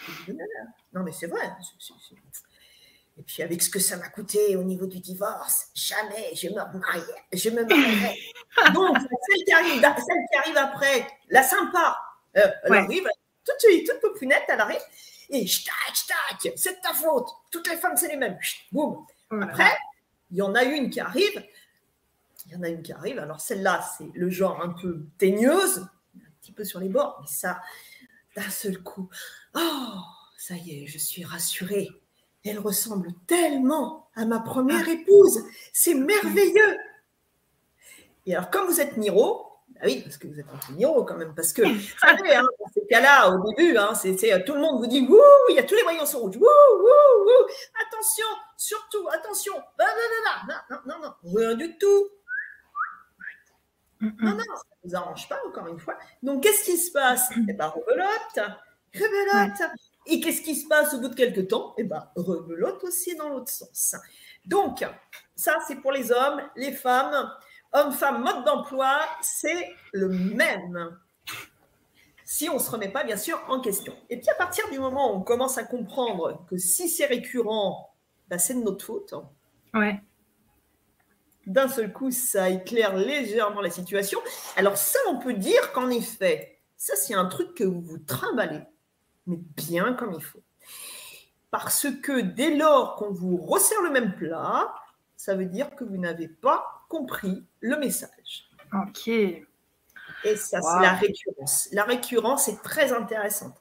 [0.93, 1.51] non, mais c'est vrai.
[3.19, 6.55] Et puis avec ce que ça m'a coûté au niveau du divorce, jamais je me
[6.55, 7.21] marierai.
[7.33, 8.17] Je me marierai.
[8.73, 11.97] Donc, celle qui, arrive, celle qui arrive après, la sympa,
[12.37, 13.07] euh, elle arrive,
[13.43, 14.81] toute, toute popunette, elle arrive,
[15.29, 17.27] et tac, tac, c'est de ta faute.
[17.51, 18.37] Toutes les femmes, c'est les mêmes.
[18.71, 19.05] Boum.
[19.41, 19.75] Après,
[20.31, 21.43] il y en a une qui arrive.
[22.45, 23.19] Il y en a une qui arrive.
[23.19, 25.79] Alors celle-là, c'est le genre un peu teigneuse,
[26.15, 27.61] un petit peu sur les bords, mais ça,
[28.35, 29.09] d'un seul coup,
[29.55, 29.93] oh,
[30.37, 31.89] ça y est, je suis rassurée.
[32.47, 34.91] Elle ressemble tellement à ma première ah.
[34.91, 35.43] épouse.
[35.73, 36.77] C'est merveilleux.
[38.25, 41.03] Et alors, comme vous êtes Niro, bah oui, parce que vous êtes un peu Niro
[41.03, 44.53] quand même, parce que, vous savez, hein, dans ces cas-là, au début, hein, c'est, tout
[44.53, 47.25] le monde vous dit, wouh, il y a tous les voyants sont rouges, wouh, wouh,
[47.25, 47.47] wouh,
[47.85, 48.25] attention,
[48.57, 52.09] surtout, attention, non, non, non, non, non, non, non, rien du tout.
[54.01, 55.97] Non, non, ça ne vous arrange pas, encore une fois.
[56.21, 57.29] Donc, qu'est-ce qui se passe?
[57.49, 58.57] Eh bien, rebelote,
[58.93, 59.71] rebelote.
[60.07, 61.73] Et qu'est-ce qui se passe au bout de quelques temps?
[61.77, 63.95] Eh bien, rebelote aussi dans l'autre sens.
[64.45, 64.85] Donc,
[65.35, 66.41] ça, c'est pour les hommes.
[66.55, 67.31] Les femmes,
[67.73, 70.97] hommes-femmes, mode d'emploi, c'est le même.
[72.23, 73.93] Si on ne se remet pas, bien sûr, en question.
[74.09, 77.95] Et puis, à partir du moment où on commence à comprendre que si c'est récurrent,
[78.27, 79.13] ben, c'est de notre faute.
[79.73, 80.01] Ouais
[81.47, 84.19] d'un seul coup, ça éclaire légèrement la situation.
[84.57, 88.61] Alors ça, on peut dire qu'en effet, ça, c'est un truc que vous vous trimballez,
[89.27, 90.41] mais bien comme il faut.
[91.51, 94.73] Parce que dès lors qu'on vous resserre le même plat,
[95.15, 98.49] ça veut dire que vous n'avez pas compris le message.
[98.73, 99.07] Ok.
[99.07, 99.45] Et
[100.35, 101.69] ça, c'est la récurrence.
[101.71, 103.55] La récurrence est très intéressante.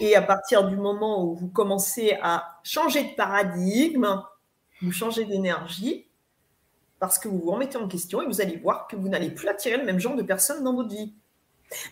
[0.00, 4.22] Et à partir du moment où vous commencez à changer de paradigme,
[4.82, 6.06] vous changez d'énergie,
[6.98, 9.48] parce que vous vous remettez en question et vous allez voir que vous n'allez plus
[9.48, 11.14] attirer le même genre de personnes dans votre vie.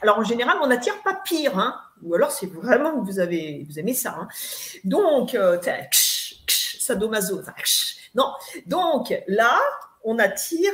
[0.02, 3.66] Alors en général, on n'attire pas pire, hein, ou alors c'est vraiment que vous, avez,
[3.68, 4.16] vous aimez ça.
[4.18, 4.28] Hein.
[4.84, 5.58] Donc, euh,
[6.48, 7.40] sadomaso,
[8.14, 8.32] non.
[8.66, 9.58] Donc là,
[10.04, 10.72] on attire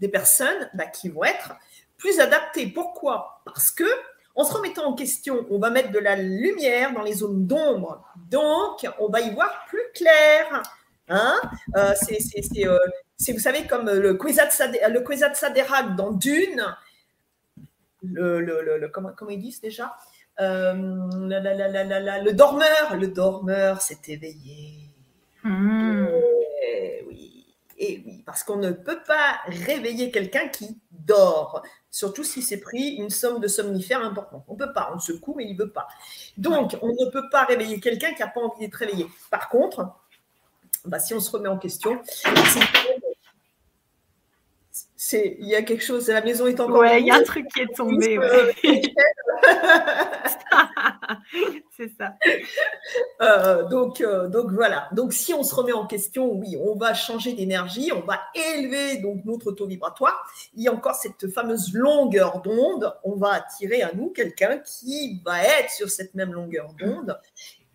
[0.00, 1.52] des personnes bah, qui vont être
[1.96, 2.68] plus adaptées.
[2.68, 3.42] Pourquoi?
[3.44, 3.84] Parce que
[4.38, 8.04] en se remettant en question, on va mettre de la lumière dans les zones d'ombre.
[8.30, 10.62] Donc, on va y voir plus clair.
[11.08, 11.40] Hein
[11.76, 12.20] euh, c'est,
[12.64, 12.78] euh,
[13.32, 16.64] vous savez, comme le Kwisatz le dans Dune,
[18.02, 19.96] le, le, le, comment, comment, ils disent déjà?
[20.40, 24.94] Euh, Le dormeur, le dormeur s'est éveillé.
[25.42, 26.06] Hmm.
[26.62, 32.42] Et, oui, et oui, parce qu'on ne peut pas réveiller quelqu'un qui dort, surtout si
[32.42, 34.44] c'est pris une somme de somnifères importante.
[34.48, 35.88] On ne peut pas, on se court, mais il ne veut pas.
[36.36, 39.06] Donc, on ne peut pas réveiller quelqu'un qui n'a pas envie d'être réveillé.
[39.30, 39.88] Par contre,
[40.84, 42.00] bah, si on se remet en question,
[45.00, 46.80] c'est il y a quelque chose, la maison est encore.
[46.80, 48.18] Ouais, il y a un truc qui est tombé.
[51.70, 52.16] c'est ça.
[53.22, 54.88] Euh, donc, euh, donc voilà.
[54.90, 58.96] Donc si on se remet en question, oui, on va changer d'énergie, on va élever
[58.96, 60.20] donc notre taux vibratoire.
[60.54, 62.92] Il y a encore cette fameuse longueur d'onde.
[63.04, 67.16] On va attirer à nous quelqu'un qui va être sur cette même longueur d'onde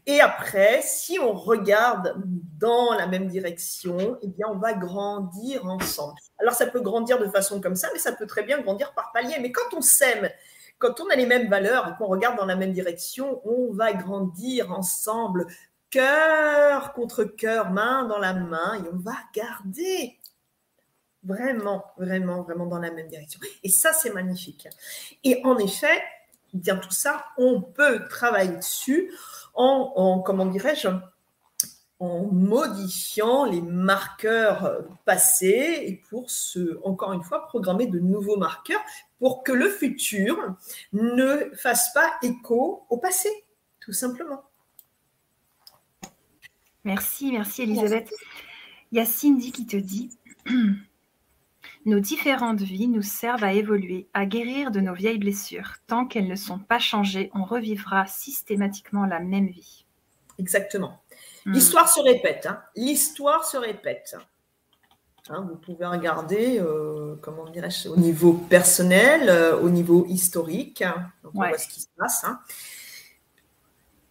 [0.06, 2.16] et après, si on regarde
[2.60, 6.16] dans la même direction, eh bien, on va grandir ensemble.
[6.40, 9.12] Alors, ça peut grandir de façon comme ça, mais ça peut très bien grandir par
[9.14, 9.36] palier.
[9.40, 10.30] Mais quand on s'aime,
[10.78, 13.94] quand on a les mêmes valeurs et qu'on regarde dans la même direction, on va
[13.94, 15.48] grandir ensemble,
[15.90, 20.20] cœur contre cœur, main dans la main, et on va garder
[21.24, 23.40] vraiment, vraiment, vraiment dans la même direction.
[23.64, 24.68] Et ça, c'est magnifique.
[25.24, 26.04] Et en effet,
[26.54, 29.12] bien tout ça, on peut travailler dessus
[29.54, 30.90] en, en comment dirais-je,
[32.00, 38.82] en modifiant les marqueurs passés et pour se, encore une fois, programmer de nouveaux marqueurs
[39.20, 40.56] pour que le futur
[40.92, 43.30] ne fasse pas écho au passé,
[43.80, 44.44] tout simplement.
[46.84, 48.14] Merci, merci Elisabeth.
[48.92, 50.10] Il y a Cindy qui te dit
[51.86, 55.76] Nos différentes vies nous servent à évoluer, à guérir de nos vieilles blessures.
[55.88, 59.86] Tant qu'elles ne sont pas changées, on revivra systématiquement la même vie.
[60.40, 61.02] Exactement.
[61.46, 61.52] Hmm.
[61.52, 62.46] L'histoire se répète.
[62.46, 62.62] Hein.
[62.76, 64.16] L'histoire se répète.
[65.30, 70.82] Hein, vous pouvez regarder, euh, comment dirais-je, au niveau personnel, euh, au niveau historique.
[70.82, 71.12] Hein.
[71.24, 72.26] on voit ce qui se passe.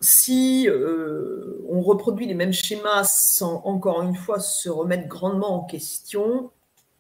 [0.01, 5.65] Si euh, on reproduit les mêmes schémas sans, encore une fois, se remettre grandement en
[5.65, 6.51] question,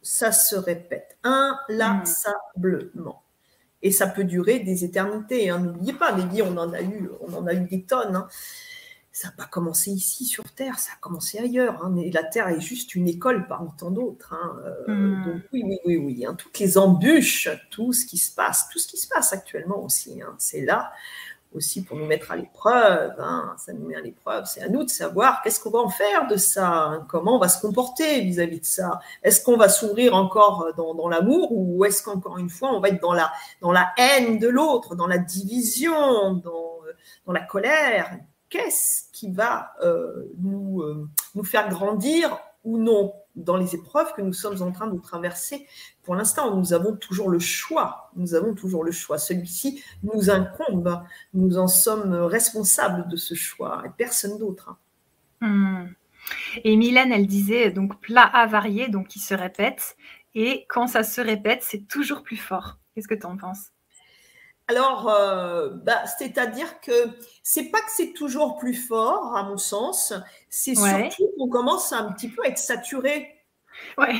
[0.02, 3.22] ça se répète inlassablement.
[3.82, 5.50] Et ça peut durer des éternités.
[5.50, 5.58] Hein.
[5.58, 8.16] N'oubliez pas, les vies, on en a eu, on en a eu des tonnes.
[8.16, 8.28] Hein.
[9.10, 11.84] Ça n'a pas commencé ici sur Terre, ça a commencé ailleurs.
[11.84, 11.94] Hein.
[12.12, 14.34] la Terre est juste une école parmi tant d'autres.
[14.88, 15.24] Euh, hmm.
[15.24, 16.26] Donc oui, oui, oui, oui.
[16.38, 20.20] Toutes les embûches, tout ce qui se passe, tout ce qui se passe actuellement aussi,
[20.38, 20.92] c'est là
[21.54, 23.14] aussi pour nous mettre à l'épreuve.
[23.18, 23.54] Hein.
[23.58, 24.44] Ça nous met à l'épreuve.
[24.46, 27.06] C'est à nous de savoir qu'est-ce qu'on va en faire de ça, hein.
[27.08, 29.00] comment on va se comporter vis-à-vis de ça.
[29.22, 33.00] Est-ce qu'on va s'ouvrir encore dans, l'amour ou est-ce qu'encore une fois on va être
[33.00, 36.78] dans la, haine de l'autre, dans la division, dans,
[37.26, 38.18] dans la colère?
[38.48, 43.14] Qu'est-ce qui va euh, euh, nous faire grandir ou non?
[43.34, 45.66] Dans les épreuves que nous sommes en train de traverser.
[46.02, 48.10] Pour l'instant, nous avons toujours le choix.
[48.16, 49.18] Nous avons toujours le choix.
[49.18, 51.02] Celui-ci nous incombe.
[51.34, 54.76] Nous en sommes responsables de ce choix et personne d'autre.
[55.40, 55.86] Hmm.
[56.64, 59.96] Et Mylène, elle disait donc plat avarié, donc qui se répète.
[60.34, 62.78] Et quand ça se répète, c'est toujours plus fort.
[62.94, 63.72] Qu'est-ce que tu en penses?
[64.68, 66.92] Alors, euh, bah, c'est-à-dire que
[67.42, 70.14] c'est pas que c'est toujours plus fort, à mon sens,
[70.48, 73.28] c'est surtout qu'on commence à un petit peu à être saturé.
[73.98, 74.14] Ouais.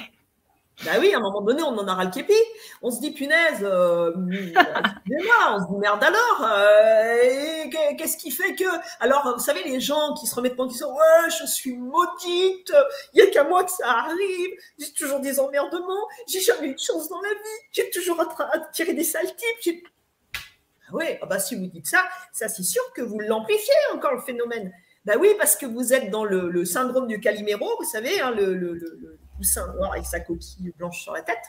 [0.85, 2.33] Bah oui, à un moment donné, on en a ras le képi.
[2.81, 6.51] On se dit, punaise, euh, on se dit, merde alors.
[6.51, 8.65] Euh, qu'est-ce qui fait que.
[8.99, 12.73] Alors, vous savez, les gens qui se remettent en disant, ouais, je suis maudite,
[13.15, 16.75] il n'y a qu'à moi que ça arrive, j'ai toujours des emmerdements, j'ai jamais eu
[16.75, 18.21] de chance dans la vie, j'ai toujours
[18.53, 19.87] attiré des sales types,
[20.93, 24.21] oui, ah bah, si vous dites ça, ça c'est sûr que vous l'amplifiez encore le
[24.21, 24.73] phénomène.
[25.05, 28.55] Bah oui, parce que vous êtes dans le, syndrome du Calimero, vous savez, hein, le,
[28.55, 31.43] le, poussin noir avec sa coquille blanche sur la tête.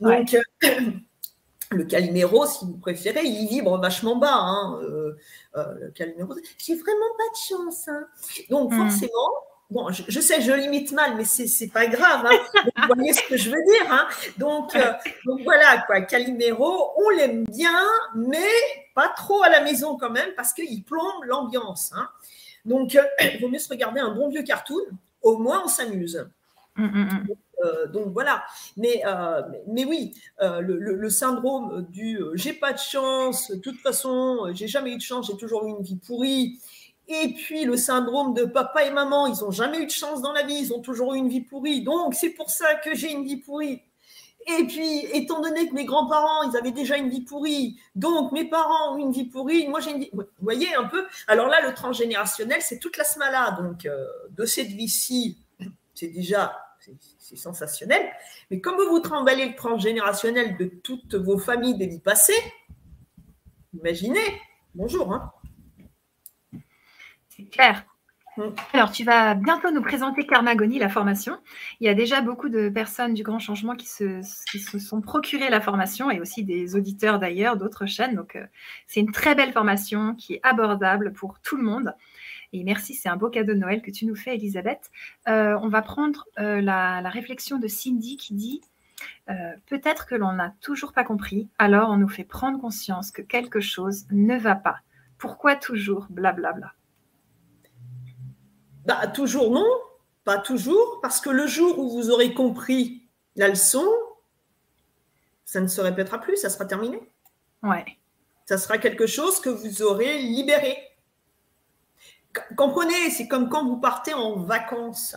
[0.00, 0.68] Donc, euh,
[1.72, 4.34] le Calimero, si vous préférez, il vibre vachement bas.
[4.34, 5.16] Hein, euh,
[5.56, 7.88] euh, le Calimero, j'ai vraiment pas de chance.
[7.88, 8.06] Hein.
[8.50, 8.78] Donc, hmm.
[8.78, 9.32] forcément,
[9.72, 12.26] Bon, je, sais, je limite mal, mais c'est pas grave.
[12.26, 12.62] Hein.
[12.76, 13.90] Vous voyez ce que je veux dire.
[13.90, 14.06] Hein.
[14.36, 14.92] Donc, euh,
[15.24, 16.02] donc, voilà, quoi.
[16.02, 17.80] Calimero, on l'aime bien,
[18.14, 18.50] mais
[18.94, 21.90] pas trop à la maison quand même, parce qu'il plombe l'ambiance.
[21.96, 22.06] Hein.
[22.66, 24.82] Donc, euh, il vaut mieux se regarder un bon vieux cartoon.
[25.22, 26.28] Au moins, on s'amuse.
[26.76, 27.26] Hum, hum, hum.
[27.64, 28.44] Euh, donc voilà,
[28.76, 29.02] mais,
[29.68, 34.92] mais, oui, le, le, syndrome du j'ai pas de chance, de toute façon, j'ai jamais
[34.92, 36.58] eu de chance, j'ai toujours eu une vie pourrie,
[37.08, 40.32] et puis le syndrome de papa et maman, ils n'ont jamais eu de chance dans
[40.32, 41.82] la vie, ils ont toujours eu une vie pourrie.
[41.82, 43.82] Donc c'est pour ça que j'ai une vie pourrie.
[44.46, 48.44] Et puis, étant donné que mes grands-parents, ils avaient déjà une vie pourrie, donc mes
[48.44, 50.10] parents ont une vie pourrie, moi j'ai une vie...
[50.12, 51.06] Vous voyez un peu?
[51.28, 53.52] Alors là, le transgénérationnel, c'est toute la smala.
[53.52, 55.38] Donc, euh, de cette vie-ci,
[55.94, 56.56] c'est déjà
[57.18, 58.10] c'est sensationnel.
[58.50, 62.32] Mais comme vous vous tremballez le transgénérationnel de toutes vos familles des vies passées,
[63.72, 64.40] imaginez,
[64.74, 65.32] bonjour, hein
[67.50, 67.84] clair.
[68.36, 68.42] Mm.
[68.72, 71.38] Alors, tu vas bientôt nous présenter Karmagoni, la formation.
[71.80, 74.22] Il y a déjà beaucoup de personnes du Grand Changement qui se,
[74.78, 78.14] sont procurées la formation et aussi des auditeurs d'ailleurs, d'autres chaînes.
[78.14, 78.46] Donc, euh,
[78.86, 81.94] c'est une très belle formation qui est abordable pour tout le monde.
[82.54, 84.90] Et merci, c'est un beau cadeau de Noël que tu nous fais, Elisabeth.
[85.28, 88.60] Euh, on va prendre euh, la, la, réflexion de Cindy qui dit
[89.66, 93.60] Peut-être que l'on n'a toujours pas compris, alors on nous fait prendre conscience que quelque
[93.60, 94.78] chose ne va pas.
[95.16, 96.06] Pourquoi toujours?
[96.10, 96.74] Blablabla.
[98.84, 99.66] Bah, toujours non,
[100.24, 103.86] pas toujours, parce que le jour où vous aurez compris la leçon,
[105.44, 107.00] ça ne se répétera plus, ça sera terminé.
[107.62, 107.84] Ouais.
[108.46, 110.76] Ça sera quelque chose que vous aurez libéré.
[112.56, 115.16] Comprenez, c'est comme quand vous partez en vacances.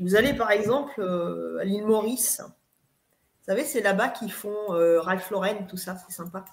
[0.00, 2.42] Vous allez par exemple euh, à l'île Maurice.
[2.44, 6.44] Vous savez, c'est là-bas qu'ils font euh, Ralph Lauren, tout ça, c'est sympa.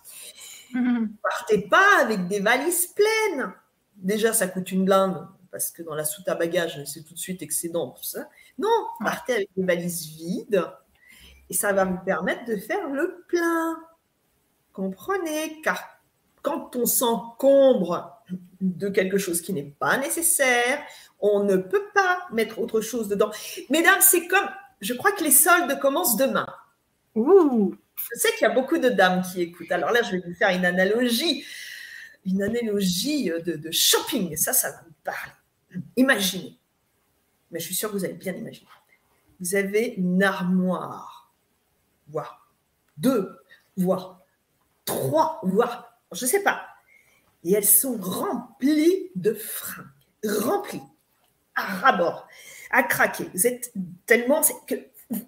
[0.73, 3.53] Vous partez pas avec des valises pleines.
[3.95, 7.19] Déjà, ça coûte une blinde parce que dans la soute à bagages, c'est tout de
[7.19, 8.27] suite excédent, tout ça.
[8.57, 10.65] Non, partez avec des valises vides
[11.49, 13.77] Et ça va vous permettre de faire le plein.
[14.73, 15.79] Comprenez Car
[16.41, 18.23] quand on s'encombre
[18.61, 20.83] de quelque chose qui n'est pas nécessaire,
[21.19, 23.29] on ne peut pas mettre autre chose dedans.
[23.69, 24.49] Mesdames, c'est comme,
[24.81, 26.47] je crois que les soldes commencent demain.
[27.13, 27.75] Ouh.
[27.95, 29.71] Je sais qu'il y a beaucoup de dames qui écoutent.
[29.71, 31.45] Alors là, je vais vous faire une analogie,
[32.25, 34.35] une analogie de, de shopping.
[34.35, 35.31] Ça, ça va vous parler.
[35.95, 36.57] Imaginez,
[37.51, 38.67] mais je suis sûre que vous allez bien imaginer.
[39.39, 41.33] Vous avez une armoire,
[42.07, 42.53] voire
[42.97, 43.37] deux,
[43.77, 44.21] voire
[44.85, 46.65] trois, voire, je ne sais pas.
[47.43, 49.87] Et elles sont remplies de fringues,
[50.25, 50.81] remplies,
[51.55, 52.27] à rabord,
[52.71, 53.29] à craquer.
[53.33, 53.73] Vous êtes
[54.05, 54.75] tellement que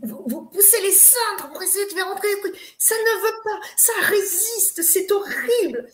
[0.01, 2.75] vous, poussez les cendres pour essayer de faire rentrer les trucs.
[2.77, 5.87] Ça ne veut pas, ça résiste, c'est horrible.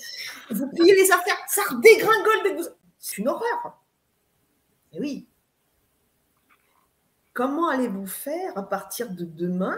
[0.52, 2.74] Vous pliez les affaires, ça redégringole.
[3.00, 3.81] C'est une horreur.
[4.94, 5.28] Et oui.
[7.34, 9.78] Comment allez-vous faire à partir de demain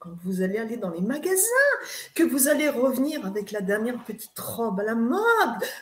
[0.00, 1.44] quand vous allez aller dans les magasins,
[2.14, 5.20] que vous allez revenir avec la dernière petite robe à la mode,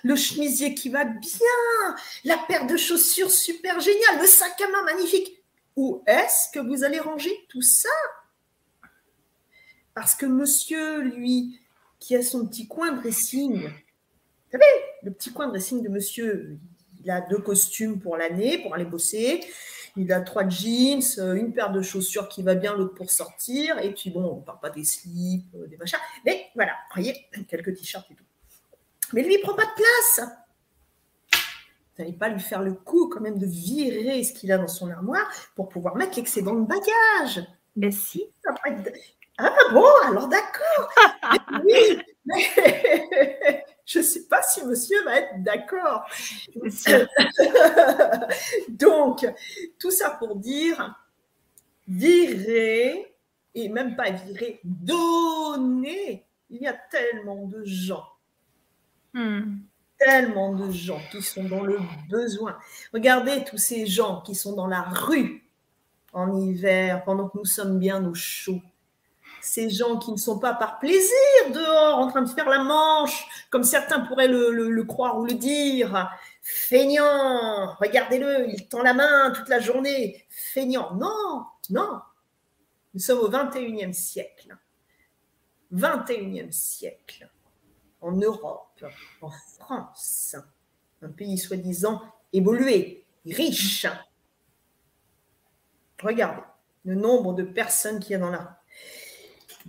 [0.02, 1.94] le chemisier qui va bien,
[2.24, 5.40] la paire de chaussures super géniale, le sac à main magnifique?
[5.76, 7.88] Où est-ce que vous allez ranger tout ça?
[9.94, 11.60] Parce que monsieur, lui,
[12.00, 14.64] qui a son petit coin dressing, vous savez,
[15.04, 16.58] le petit coin dressing de monsieur,
[17.02, 19.40] il a deux costumes pour l'année, pour aller bosser.
[19.96, 23.78] Il a trois jeans, euh, une paire de chaussures qui va bien, l'autre pour sortir.
[23.80, 25.98] Et puis bon, on ne parle pas des slips, euh, des machins.
[26.24, 27.16] Mais voilà, vous voyez,
[27.48, 28.24] quelques t-shirts et tout.
[29.12, 30.30] Mais lui, il ne prend pas de place.
[31.32, 34.68] Vous n'allez pas lui faire le coup quand même de virer ce qu'il a dans
[34.68, 37.44] son armoire pour pouvoir mettre l'excédent de bagages.
[37.74, 38.24] Mais si.
[39.38, 40.92] Ah bon, alors d'accord.
[41.64, 42.02] oui,
[43.88, 46.04] je ne sais pas si monsieur va être d'accord.
[48.68, 49.26] Donc,
[49.78, 50.94] tout ça pour dire,
[51.88, 53.14] virer,
[53.54, 56.26] et même pas virer, donner.
[56.50, 58.06] Il y a tellement de gens,
[59.14, 59.56] hmm.
[59.98, 61.78] tellement de gens qui sont dans le
[62.10, 62.58] besoin.
[62.92, 65.44] Regardez tous ces gens qui sont dans la rue
[66.12, 68.60] en hiver, pendant que nous sommes bien au chaud
[69.40, 71.10] ces gens qui ne sont pas par plaisir
[71.52, 76.10] dehors en train de faire la manche, comme certains pourraient le, croire ou le dire.
[76.42, 80.24] Feignant, regardez-le, il tend la main toute la journée.
[80.28, 82.00] Feignant, non, non.
[82.94, 84.56] Nous sommes au 21e siècle.
[85.74, 87.30] 21e siècle.
[88.00, 88.84] En Europe,
[89.20, 90.36] en France,
[91.02, 92.00] un pays soi-disant
[92.32, 93.86] évolué, riche.
[96.02, 96.42] Regardez
[96.84, 98.57] le nombre de personnes qu'il y a dans la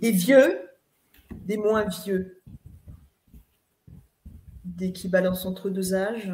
[0.00, 0.68] des vieux,
[1.30, 2.42] des moins vieux,
[4.64, 6.32] des qui balancent entre deux âges.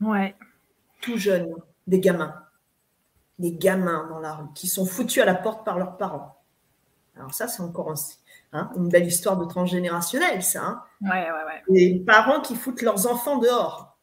[0.00, 0.36] Ouais.
[1.00, 1.52] Tout jeunes,
[1.86, 2.34] des gamins.
[3.38, 6.40] Des gamins dans la rue qui sont foutus à la porte par leurs parents.
[7.16, 7.92] Alors ça, c'est encore
[8.52, 10.62] hein, une belle histoire de transgénérationnel, ça.
[10.64, 10.82] Hein.
[11.00, 11.62] Ouais, ouais, ouais.
[11.68, 13.98] Les parents qui foutent leurs enfants dehors.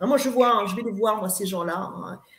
[0.00, 1.90] Hein, moi, je vois, je vais les voir, moi, ces gens-là.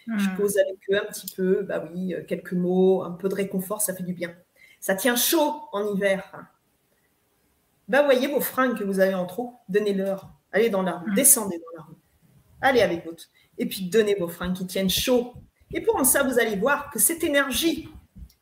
[0.05, 0.35] Je hmm.
[0.35, 3.95] pose avec eux un petit peu, bah oui, quelques mots, un peu de réconfort, ça
[3.95, 4.35] fait du bien.
[4.79, 6.47] Ça tient chaud en hiver.
[7.87, 10.29] Ben, voyez vos fringues que vous avez en trop, donnez-leur.
[10.51, 11.15] Allez dans la rue, mm.
[11.15, 11.95] descendez dans la rue.
[12.61, 13.25] Allez avec votre.
[13.57, 15.33] Et puis donnez vos fringues qui tiennent chaud.
[15.73, 17.89] Et pour ça, vous allez voir que cette énergie,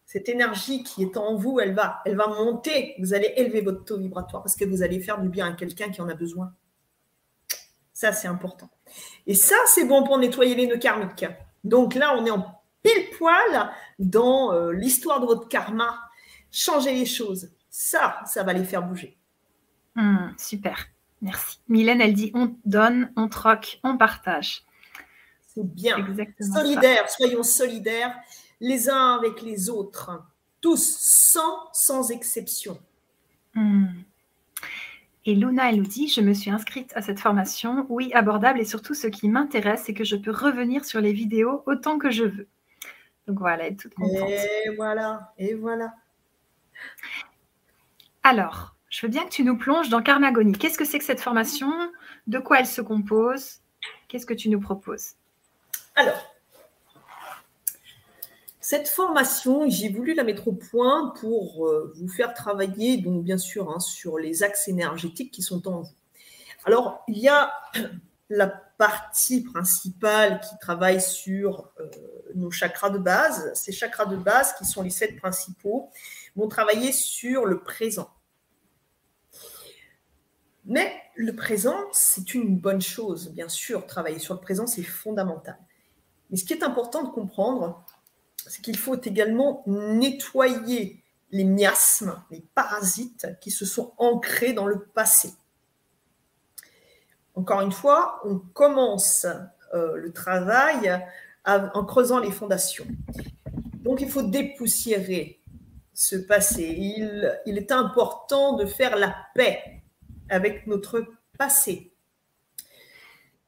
[0.06, 2.96] cette énergie qui est en vous, elle va, elle va monter.
[3.00, 5.90] Vous allez élever votre taux vibratoire parce que vous allez faire du bien à quelqu'un
[5.90, 6.54] qui en a besoin.
[7.94, 8.70] Ça, c'est important.
[9.26, 11.26] Et ça, c'est bon pour nettoyer les nœuds karmiques.
[11.64, 16.00] Donc là, on est en pile poil dans euh, l'histoire de votre karma
[16.56, 17.50] changer les choses.
[17.70, 19.18] Ça, ça va les faire bouger.
[19.96, 20.88] Hmm, super,
[21.22, 21.60] merci.
[21.68, 24.64] Mylène, elle dit on donne, on troque, on partage.
[25.54, 25.98] C'est bien.
[25.98, 28.16] Exactement Solidaires, soyons solidaires
[28.62, 30.24] les uns avec les autres,
[30.62, 32.80] tous, sans, sans exception.
[33.54, 33.88] Hmm.
[35.26, 38.66] Et Luna, elle nous dit, je me suis inscrite à cette formation, oui, abordable, et
[38.66, 42.26] surtout ce qui m'intéresse, c'est que je peux revenir sur les vidéos autant que je
[42.26, 42.48] veux.
[43.28, 44.30] Donc voilà, elle est toute contente.
[44.30, 45.94] Et voilà, et voilà.
[48.24, 50.54] Alors, je veux bien que tu nous plonges dans Karmagonie.
[50.54, 51.72] Qu'est-ce que c'est que cette formation?
[52.28, 53.60] De quoi elle se compose?
[54.08, 55.12] Qu'est-ce que tu nous proposes?
[55.96, 56.36] Alors,
[58.60, 63.38] cette formation, j'ai voulu la mettre au point pour euh, vous faire travailler, donc bien
[63.38, 65.94] sûr, hein, sur les axes énergétiques qui sont en vous.
[66.66, 67.54] Alors, il y a
[68.30, 71.90] la partie principale qui travaille sur euh,
[72.36, 75.90] nos chakras de base, ces chakras de base qui sont les sept principaux,
[76.36, 78.10] vont travailler sur le présent.
[80.66, 83.86] Mais le présent, c'est une bonne chose, bien sûr.
[83.86, 85.58] Travailler sur le présent, c'est fondamental.
[86.30, 87.86] Mais ce qui est important de comprendre,
[88.48, 94.86] c'est qu'il faut également nettoyer les miasmes, les parasites qui se sont ancrés dans le
[94.86, 95.34] passé.
[97.36, 99.26] Encore une fois, on commence
[99.74, 101.04] euh, le travail
[101.46, 102.88] en creusant les fondations.
[103.84, 105.42] Donc il faut dépoussiérer
[105.94, 106.64] ce passé.
[106.64, 109.84] Il, il est important de faire la paix
[110.30, 111.06] avec notre
[111.38, 111.94] passé.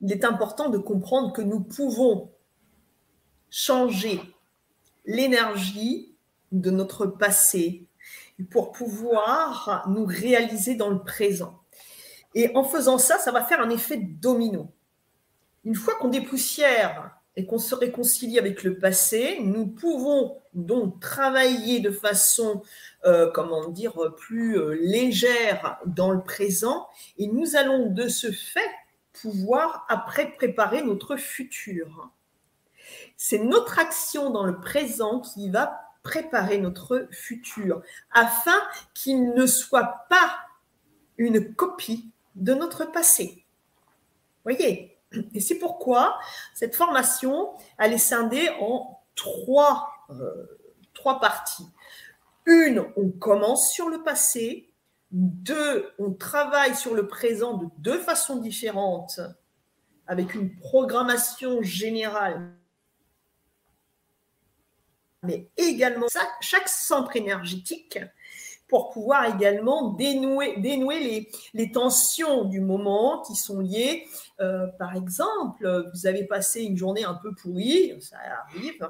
[0.02, 2.32] Il est important de comprendre que nous pouvons
[3.50, 4.22] changer
[5.06, 6.16] l'énergie
[6.52, 7.88] de notre passé
[8.52, 11.57] pour pouvoir nous réaliser dans le présent.
[12.38, 14.72] Et en faisant ça, ça va faire un effet domino.
[15.66, 21.80] Une fois qu'on dépoussière et qu'on se réconcilie avec le passé, nous pouvons donc travailler
[21.80, 22.62] de façon,
[23.06, 28.70] euh, comment dire, plus euh, légère dans le présent et nous allons de ce fait
[29.14, 32.12] pouvoir après préparer notre futur.
[33.18, 37.82] C'est notre action dans le présent qui va préparer notre futur
[38.12, 38.62] afin
[38.94, 40.38] qu'il ne soit pas
[41.18, 43.46] une copie de notre passé.
[44.44, 44.98] Voyez
[45.34, 46.18] Et c'est pourquoi
[46.54, 49.02] cette formation, elle est scindée en
[50.10, 50.46] euh,
[50.94, 51.68] trois parties.
[52.46, 54.72] Une, on commence sur le passé.
[55.12, 59.20] Deux, on travaille sur le présent de deux façons différentes,
[60.06, 62.54] avec une programmation générale
[65.24, 66.08] mais également
[66.42, 68.00] chaque centre énergétique
[68.68, 74.06] pour pouvoir également dénouer, les tensions du moment qui sont liées.
[74.40, 78.18] Euh, par exemple, vous avez passé une journée un peu pourrie, ça
[78.50, 78.88] arrive,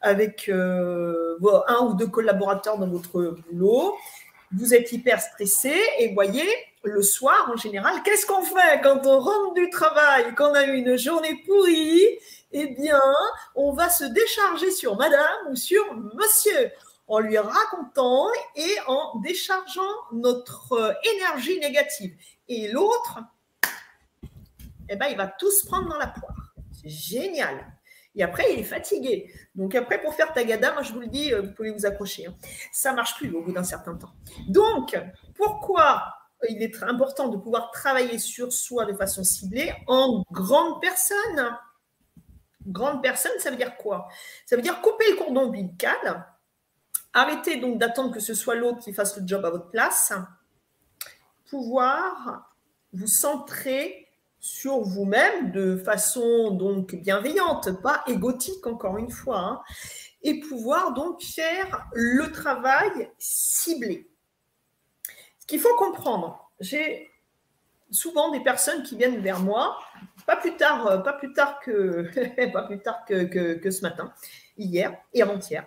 [0.00, 1.36] avec euh,
[1.68, 3.94] un ou deux collaborateurs dans votre boulot.
[4.52, 6.48] Vous êtes hyper stressé et voyez,
[6.82, 10.76] le soir, en général, qu'est-ce qu'on fait quand on rentre du travail, qu'on a eu
[10.76, 12.18] une journée pourrie?
[12.52, 13.00] Eh bien,
[13.54, 16.72] on va se décharger sur madame ou sur monsieur
[17.10, 19.82] en lui racontant et en déchargeant
[20.12, 22.16] notre euh, énergie négative.
[22.48, 23.18] Et l'autre,
[24.88, 26.54] eh ben, il va tout se prendre dans la poire.
[26.72, 27.66] C'est génial.
[28.14, 29.32] Et après, il est fatigué.
[29.56, 32.26] Donc après, pour faire tagada, moi je vous le dis, euh, vous pouvez vous accrocher.
[32.26, 32.34] Hein.
[32.72, 34.12] Ça marche plus au bout d'un certain temps.
[34.48, 34.96] Donc,
[35.34, 36.14] pourquoi
[36.48, 41.56] il est important de pouvoir travailler sur soi de façon ciblée en grande personne?
[42.66, 44.06] Grande personne, ça veut dire quoi?
[44.46, 46.26] Ça veut dire couper le cordon ombilical,
[47.12, 50.12] arrêter donc d'attendre que ce soit l'autre qui fasse le job à votre place,
[51.48, 52.50] pouvoir
[52.92, 54.08] vous centrer
[54.38, 59.60] sur vous-même de façon donc bienveillante, pas égotique encore une fois, hein,
[60.22, 64.10] et pouvoir donc faire le travail ciblé.
[65.40, 67.10] Ce qu'il faut comprendre, j'ai
[67.90, 69.78] souvent des personnes qui viennent vers moi
[70.26, 72.08] pas plus tard, euh, pas plus tard que,
[72.52, 74.12] pas plus tard que, ce matin,
[74.56, 75.66] hier et avant-hier.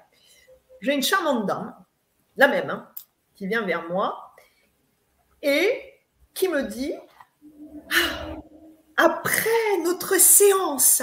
[0.83, 1.73] J'ai une charmante dame,
[2.35, 2.89] la même, hein,
[3.35, 4.35] qui vient vers moi
[5.41, 5.81] et
[6.33, 6.93] qui me dit
[7.89, 8.35] ah,
[8.97, 11.01] après notre séance,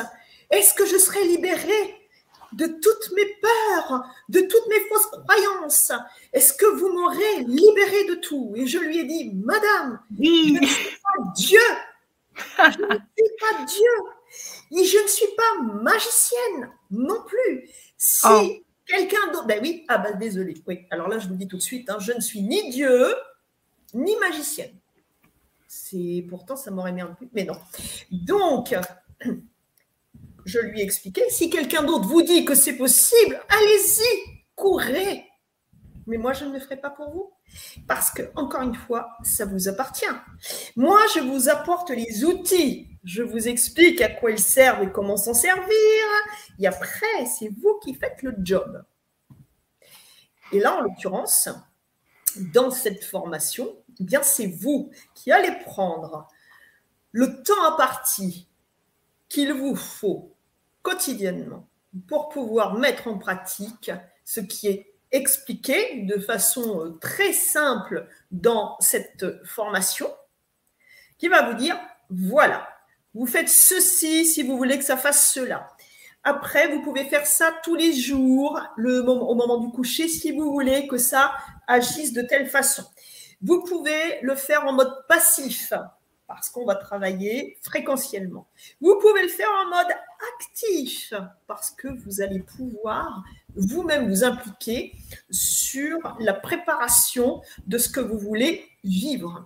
[0.51, 1.97] est-ce que je serai libérée
[2.53, 5.93] de toutes mes peurs, de toutes mes fausses croyances?
[6.35, 8.53] Est-ce que vous m'aurez libérée de tout?
[8.57, 10.59] Et je lui ai dit, Madame, oui.
[10.61, 11.61] je suis pas Dieu,
[12.59, 14.79] je ne suis pas Dieu.
[14.79, 17.71] Et je ne suis pas magicienne non plus.
[17.97, 18.70] Si oh.
[18.91, 19.47] Quelqu'un d'autre.
[19.47, 20.55] Ben oui, ah ben désolé.
[20.67, 23.15] Oui, alors là, je vous dis tout de suite, hein, je ne suis ni Dieu,
[23.95, 24.75] ni magicienne.
[25.69, 27.27] C'est pourtant, ça m'aurait mis un peu.
[27.33, 27.57] Mais non.
[28.11, 28.75] Donc,
[30.45, 35.27] je lui ai expliqué si quelqu'un d'autre vous dit que c'est possible, allez-y, courez.
[36.07, 37.31] Mais moi, je ne le ferai pas pour vous.
[37.87, 40.05] Parce que, encore une fois, ça vous appartient.
[40.77, 42.90] Moi, je vous apporte les outils.
[43.05, 46.05] Je vous explique à quoi ils servent et comment s'en servir.
[46.59, 48.85] Et après, c'est vous qui faites le job.
[50.53, 51.49] Et là, en l'occurrence,
[52.37, 56.29] dans cette formation, eh bien, c'est vous qui allez prendre
[57.13, 58.49] le temps à partie
[59.29, 60.35] qu'il vous faut
[60.83, 61.69] quotidiennement
[62.07, 63.91] pour pouvoir mettre en pratique
[64.25, 70.09] ce qui est expliqué de façon euh, très simple dans cette formation
[71.19, 71.79] qui va vous dire,
[72.11, 72.69] voilà,
[73.15, 75.69] vous faites ceci si vous voulez que ça fasse cela.
[76.23, 80.87] Après, vous pouvez faire ça tous les jours, au moment du coucher, si vous voulez
[80.87, 81.33] que ça
[81.67, 82.85] agisse de telle façon.
[83.41, 85.73] Vous pouvez le faire en mode passif,
[86.27, 88.47] parce qu'on va travailler fréquentiellement.
[88.81, 89.93] Vous pouvez le faire en mode
[90.39, 91.13] actif
[91.49, 93.25] parce que vous allez pouvoir
[93.57, 94.93] vous-même vous impliquer
[95.31, 99.45] sur la préparation de ce que vous voulez vivre.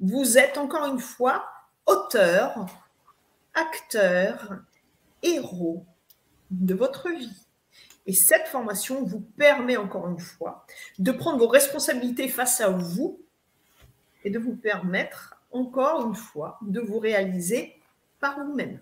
[0.00, 1.46] Vous êtes encore une fois
[1.86, 2.66] auteur,
[3.56, 4.60] acteur,
[5.22, 5.84] héros
[6.50, 7.46] de votre vie.
[8.06, 10.64] Et cette formation vous permet encore une fois
[11.00, 13.20] de prendre vos responsabilités face à vous
[14.22, 17.74] et de vous permettre encore une fois de vous réaliser
[18.20, 18.80] par vous-même.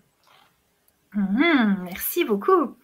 [1.13, 2.77] Mmh, merci beaucoup.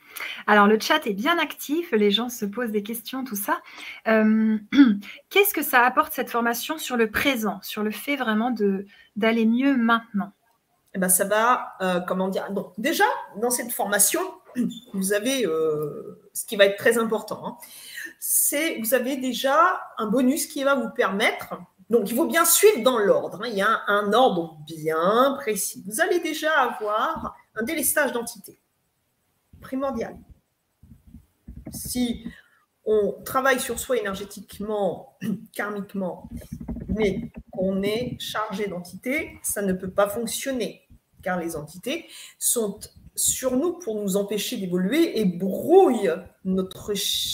[0.47, 3.61] Alors le chat est bien actif, les gens se posent des questions, tout ça.
[4.07, 4.57] Euh,
[5.29, 8.55] qu'est-ce que ça apporte cette formation sur le présent, sur le fait vraiment
[9.15, 10.33] d'aller mieux maintenant?
[10.93, 13.05] Eh ben, ça va, euh, comment dire, donc déjà
[13.37, 14.21] dans cette formation,
[14.93, 17.57] vous avez euh, ce qui va être très important, hein,
[18.19, 21.55] c'est vous avez déjà un bonus qui va vous permettre
[21.91, 23.41] donc, il faut bien suivre dans l'ordre.
[23.43, 23.49] Hein.
[23.49, 25.83] Il y a un, ordre bien précis.
[25.85, 28.61] Vous allez déjà avoir un délestage d'entité
[29.59, 30.17] primordial.
[31.73, 32.25] Si
[32.85, 35.17] on travaille sur soi énergétiquement,
[35.53, 36.29] karmiquement,
[36.87, 37.29] mais
[37.61, 40.87] qu'on est chargé d'entités, ça ne peut pas fonctionner,
[41.21, 42.07] car les entités
[42.39, 42.79] sont
[43.15, 46.11] sur nous pour nous empêcher d'évoluer et brouillent
[46.43, 46.93] notre,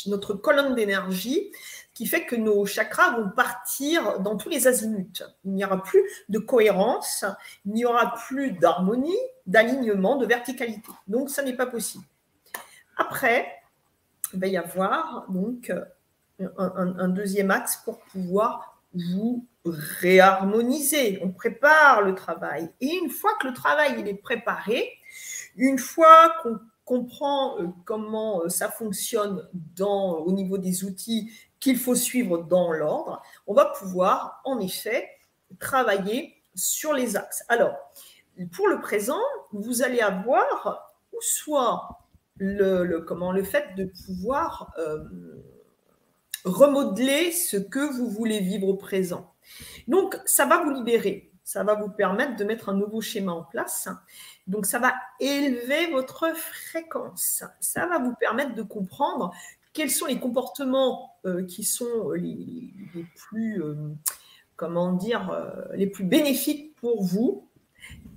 [0.09, 1.49] notre colonne d'énergie
[1.93, 5.23] qui fait que nos chakras vont partir dans tous les azimuts.
[5.45, 7.23] Il n'y aura plus de cohérence,
[7.65, 10.91] il n'y aura plus d'harmonie, d'alignement, de verticalité.
[11.07, 12.03] Donc, ça n'est pas possible.
[12.97, 13.47] Après,
[14.33, 15.71] il va y avoir donc
[16.57, 18.76] un, deuxième axe pour pouvoir
[19.11, 21.19] vous réharmoniser.
[21.21, 22.69] On prépare le travail.
[22.81, 24.91] Et une fois que le travail il est préparé,
[25.55, 29.47] une fois qu'on comprend euh, comment euh, ça fonctionne
[29.79, 35.09] au niveau des outils qu'il faut suivre dans l'ordre, on va pouvoir en effet
[35.59, 37.43] travailler sur les axes.
[37.49, 37.75] Alors,
[38.53, 39.21] pour le présent,
[39.51, 41.99] vous allez avoir ou soit
[42.37, 45.03] le, comment, le fait de pouvoir euh,
[46.47, 49.33] remodeler ce que vous voulez vivre au présent.
[49.87, 53.43] Donc, ça va vous libérer, ça va vous permettre de mettre un nouveau schéma en
[53.43, 53.87] place.
[54.47, 57.43] Donc, ça va élever votre fréquence.
[57.59, 59.33] Ça va vous permettre de comprendre
[59.73, 62.73] quels sont les comportements euh, qui sont les,
[63.15, 63.75] plus, euh,
[64.55, 67.47] comment dire, euh, les plus bénéfiques pour vous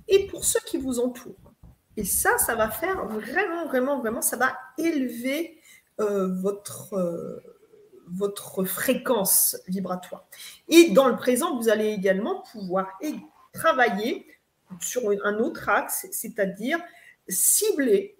[0.07, 1.53] et pour ceux qui vous entourent.
[1.97, 5.57] Et ça, ça va faire vraiment, vraiment, vraiment, ça va élever
[5.99, 6.95] votre,
[8.13, 10.25] votre fréquence vibratoire.
[10.67, 12.87] Et dans le présent, vous allez également pouvoir
[13.53, 14.27] travailler
[14.79, 16.79] sur un autre axe, c'est-à-dire
[17.27, 18.17] cibler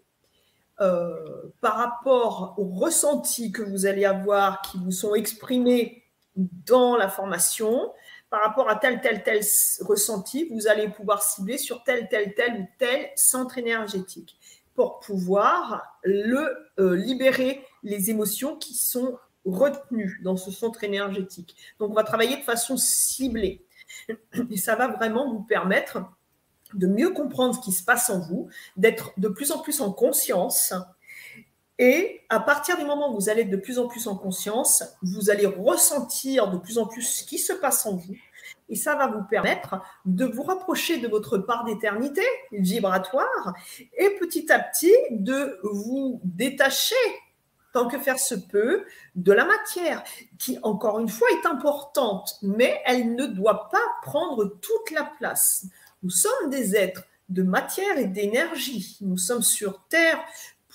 [0.79, 6.03] euh, par rapport aux ressentis que vous allez avoir qui vous sont exprimés
[6.35, 7.91] dans la formation,
[8.29, 9.41] par rapport à tel, tel, tel
[9.81, 14.37] ressenti, vous allez pouvoir cibler sur tel, tel, tel ou tel centre énergétique
[14.73, 21.55] pour pouvoir le euh, libérer les émotions qui sont retenues dans ce centre énergétique.
[21.79, 23.65] Donc, on va travailler de façon ciblée.
[24.49, 26.03] Et ça va vraiment vous permettre
[26.73, 29.91] de mieux comprendre ce qui se passe en vous, d'être de plus en plus en
[29.91, 30.73] conscience.
[31.79, 34.83] Et à partir du moment où vous allez être de plus en plus en conscience,
[35.01, 38.15] vous allez ressentir de plus en plus ce qui se passe en vous.
[38.69, 42.21] Et ça va vous permettre de vous rapprocher de votre part d'éternité
[42.51, 43.53] vibratoire
[43.97, 46.95] et petit à petit de vous détacher
[47.74, 50.03] tant que faire se peut, de la matière,
[50.38, 55.65] qui, encore une fois, est importante, mais elle ne doit pas prendre toute la place.
[56.03, 58.97] Nous sommes des êtres de matière et d'énergie.
[59.01, 60.19] Nous sommes sur Terre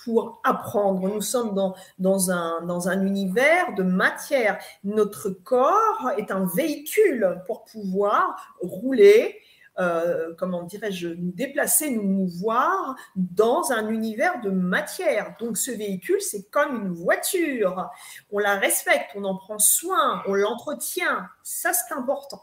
[0.03, 1.07] pour apprendre.
[1.07, 1.53] Nous sommes
[1.99, 4.57] dans, un univers de matière.
[4.83, 9.39] Notre corps est un véhicule pour pouvoir rouler,
[9.79, 15.35] euh, comment dirais-je, nous déplacer, nous mouvoir dans un univers de matière.
[15.39, 17.89] Donc ce véhicule, c'est comme une voiture.
[18.31, 21.27] On la respecte, on en prend soin, on l'entretient.
[21.43, 22.41] Ça, c'est important.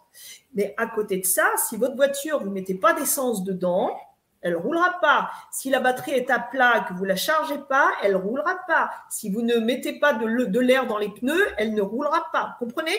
[0.54, 3.96] Mais à côté de ça, si votre voiture, vous ne mettez pas d'essence dedans,
[4.44, 5.30] elle ne roulera pas.
[5.50, 8.58] Si la batterie est à plat, que vous ne la chargez pas, elle ne roulera
[8.68, 8.90] pas.
[9.08, 12.56] Si vous ne mettez pas de l'air dans les pneus, elle ne roulera pas.
[12.58, 12.98] Comprenez?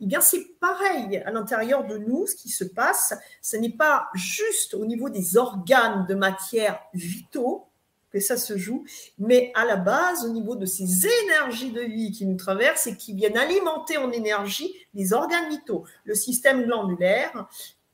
[0.00, 3.14] Eh bien, c'est pareil à l'intérieur de nous, ce qui se passe.
[3.42, 7.68] Ce n'est pas juste au niveau des organes de matière vitaux,
[8.10, 8.84] que ça se joue,
[9.18, 12.96] mais à la base, au niveau de ces énergies de vie qui nous traversent et
[12.96, 17.48] qui viennent alimenter en énergie les organes vitaux, le système glandulaire,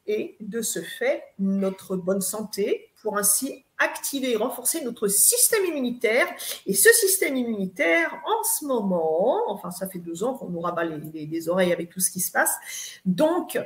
[0.07, 6.27] et de ce fait, notre bonne santé, pour ainsi activer et renforcer notre système immunitaire.
[6.66, 10.85] Et ce système immunitaire, en ce moment, enfin, ça fait deux ans qu'on nous rabat
[10.85, 12.57] les, les oreilles avec tout ce qui se passe.
[13.05, 13.59] Donc,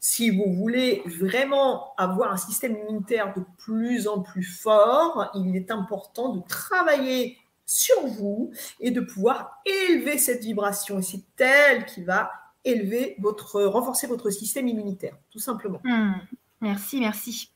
[0.00, 5.70] si vous voulez vraiment avoir un système immunitaire de plus en plus fort, il est
[5.70, 10.98] important de travailler sur vous et de pouvoir élever cette vibration.
[10.98, 12.32] Et c'est elle qui va
[12.64, 15.80] élever votre, renforcer votre système immunitaire, tout simplement.
[15.84, 16.14] Hmm.
[16.60, 17.51] merci, merci.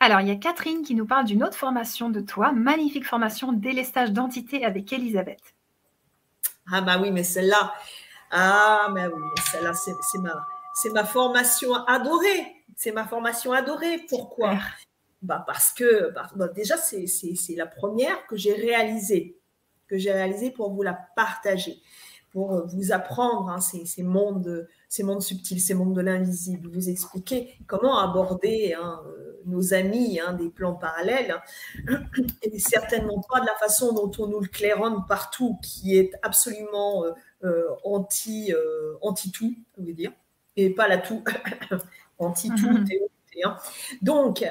[0.00, 3.52] Alors, il y a Catherine qui nous parle d'une autre formation de toi, magnifique formation
[3.52, 5.54] délestage d'entité avec Elisabeth.
[6.70, 7.72] Ah bah oui, mais celle-là,
[8.30, 10.34] ah mais oui, celle-là, c'est ma,
[10.74, 12.54] c'est ma formation adorée.
[12.76, 14.04] C'est ma formation adorée.
[14.08, 14.56] Pourquoi?
[15.22, 17.06] Bah Parce que bah, bah déjà, c'est
[17.56, 19.36] la première que j'ai réalisée,
[19.88, 21.82] que j'ai réalisée pour vous la partager,
[22.32, 27.54] pour vous apprendre hein, ces, mondes, ces mondes subtils, ces mondes de l'invisible, vous expliquer
[27.66, 29.00] comment aborder hein,
[29.48, 31.42] nos amis hein, des plans parallèles,
[32.42, 37.04] et certainement pas de la façon dont on nous le claironne partout, qui est absolument
[37.04, 37.12] euh,
[37.44, 40.12] euh, anti, euh, anti tout, on veut dire,
[40.56, 41.22] et pas la tout,
[42.18, 42.70] anti tout.
[42.70, 42.86] Mhm.
[43.44, 43.56] Hein.
[44.02, 44.44] Donc,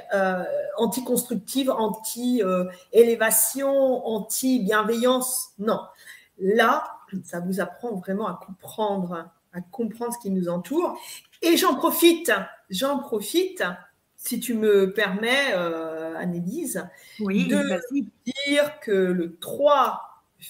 [0.78, 5.82] anti-constructive, anti-élévation, anti-bienveillance, non.
[6.40, 11.00] Là, ça vous apprend vraiment à comprendre, à comprendre ce qui nous entoure.
[11.42, 12.32] Et j'en profite,
[12.70, 13.64] j'en profite
[14.16, 16.84] si tu me permets, euh, Annelise,
[17.20, 17.80] de
[18.48, 20.02] dire que le 3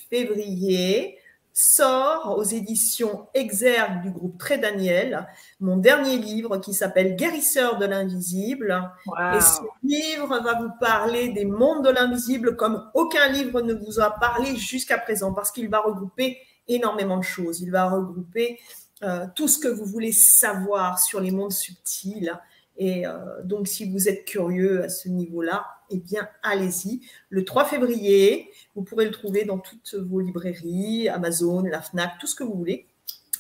[0.10, 1.18] février
[1.60, 5.28] sort aux éditions Exergue du groupe Très Daniel
[5.60, 8.92] mon dernier livre qui s'appelle Guérisseur de l'invisible.
[9.36, 14.00] Et ce livre va vous parler des mondes de l'invisible comme aucun livre ne vous
[14.00, 16.38] a parlé jusqu'à présent parce qu'il va regrouper
[16.68, 17.60] énormément de choses.
[17.62, 18.60] Il va regrouper
[19.02, 22.34] euh, tout ce que vous voulez savoir sur les mondes subtils,
[22.78, 27.02] et euh, donc, si vous êtes curieux à ce niveau-là, eh bien, allez-y.
[27.30, 32.28] Le 3 février, vous pourrez le trouver dans toutes vos librairies, Amazon, la FNAC, tout
[32.28, 32.88] ce que vous voulez.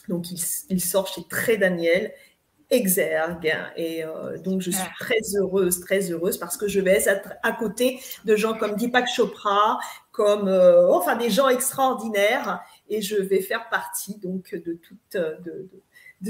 [0.07, 2.13] Donc, il, sort chez Très Daniel,
[2.69, 3.53] Exergue.
[3.75, 4.93] Et euh, donc, je suis ah.
[4.99, 9.07] très heureuse, très heureuse parce que je vais être à côté de gens comme Deepak
[9.13, 9.79] Chopra,
[10.11, 12.61] comme, euh, enfin, des gens extraordinaires.
[12.89, 15.81] Et je vais faire partie donc de toute, de, de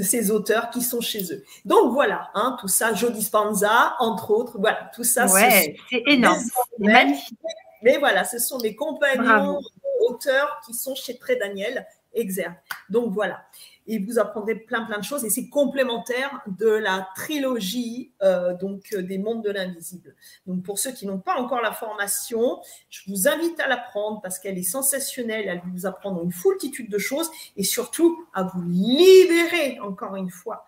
[0.02, 1.44] ces auteurs qui sont chez eux.
[1.64, 5.26] Donc voilà, hein, tout ça, Joe Dispenza, entre autres, voilà, tout ça.
[5.26, 6.42] Ouais, c'est énorme,
[6.78, 7.38] magnifique.
[7.82, 9.60] Mais voilà, ce sont mes compagnons
[10.08, 12.56] auteurs qui sont chez Très Daniel Exergue.
[12.88, 13.40] Donc voilà
[13.88, 18.92] et vous apprendrez plein plein de choses et c'est complémentaire de la trilogie euh, donc
[18.92, 20.14] euh, des mondes de l'invisible.
[20.46, 22.60] Donc pour ceux qui n'ont pas encore la formation,
[22.90, 26.98] je vous invite à l'apprendre parce qu'elle est sensationnelle, elle vous apprendre une foultitude de
[26.98, 30.66] choses et surtout à vous libérer encore une fois.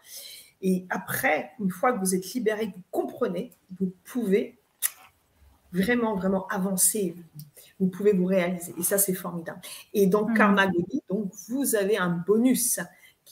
[0.63, 4.59] Et après, une fois que vous êtes libéré, vous comprenez, vous pouvez
[5.73, 7.15] vraiment vraiment avancer
[7.81, 8.75] vous pouvez vous réaliser.
[8.79, 9.61] Et ça, c'est formidable.
[9.95, 10.35] Et dans mmh.
[10.35, 12.79] Karmagoni, donc, vous avez un bonus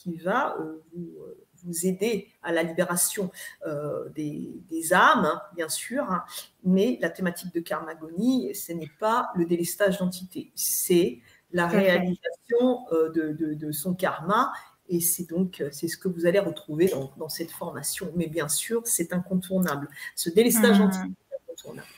[0.02, 3.30] qui va euh, euh, vous, aider à la libération
[3.66, 6.24] euh, des, âmes, hein, bien sûr, hein.
[6.64, 11.18] mais la thématique de karmagonie, ce n'est pas le délestage d'entité, c'est
[11.52, 14.52] la réalisation de, son karma.
[14.90, 18.10] Et c'est donc c'est ce que vous allez retrouver dans, cette formation.
[18.16, 19.88] Mais bien sûr, c'est incontournable.
[20.14, 21.14] Ce délestage d'entité mmh.
[21.32, 21.88] est incontournable.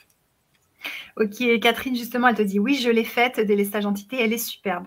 [1.16, 4.86] Ok, Catherine, justement, elle te dit oui, je l'ai faite, délestage entité, elle est superbe.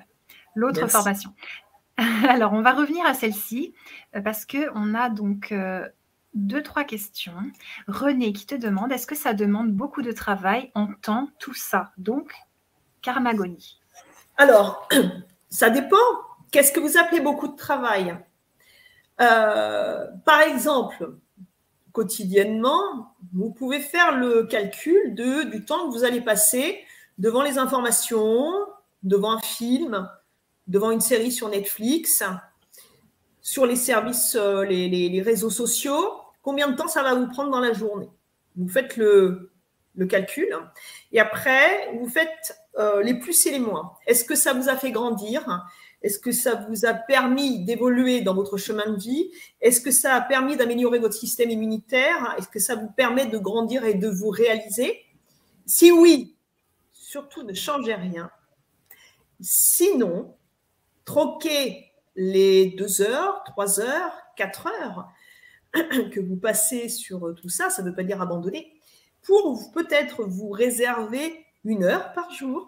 [0.56, 1.34] L'autre formation.
[2.28, 3.74] Alors, on va revenir à celle-ci
[4.16, 5.88] euh, parce qu'on a donc euh,
[6.34, 7.36] deux, trois questions.
[7.88, 11.92] René qui te demande est-ce que ça demande beaucoup de travail en temps, tout ça?
[11.98, 12.34] Donc,
[13.02, 13.80] karmagonie.
[14.38, 14.90] Alors,
[15.50, 15.98] ça dépend.
[16.52, 18.16] Qu'est-ce que vous appelez beaucoup de travail?
[19.22, 21.16] Euh, Par exemple,
[21.92, 26.80] quotidiennement, vous pouvez faire le calcul de, du temps que vous allez passer
[27.20, 28.52] devant les informations,
[29.04, 30.10] devant un film,
[30.68, 32.24] devant une série sur Netflix,
[33.42, 37.60] sur les services, euh, les, réseaux sociaux, combien de temps ça va vous prendre dans
[37.60, 38.10] la journée?
[38.56, 39.52] Vous faites le,
[40.10, 40.48] calcul
[41.12, 43.94] et après, vous faites euh, les plus et les moins.
[44.08, 45.68] Est-ce que ça vous a fait grandir?
[46.02, 49.32] Est-ce que ça vous a permis d'évoluer dans votre chemin de vie?
[49.62, 52.36] Est-ce que ça a permis d'améliorer votre système immunitaire?
[52.38, 55.00] Est-ce que ça vous permet de grandir et de vous réaliser?
[55.66, 56.36] Si oui,
[56.92, 58.30] surtout ne changez rien.
[59.40, 60.36] Sinon,
[61.06, 65.10] troquer les deux heures, trois heures, quatre heures
[66.12, 68.74] que vous passez sur tout ça, ça ne veut pas dire abandonner,
[69.24, 72.68] pour peut-être vous réserver une heure par jour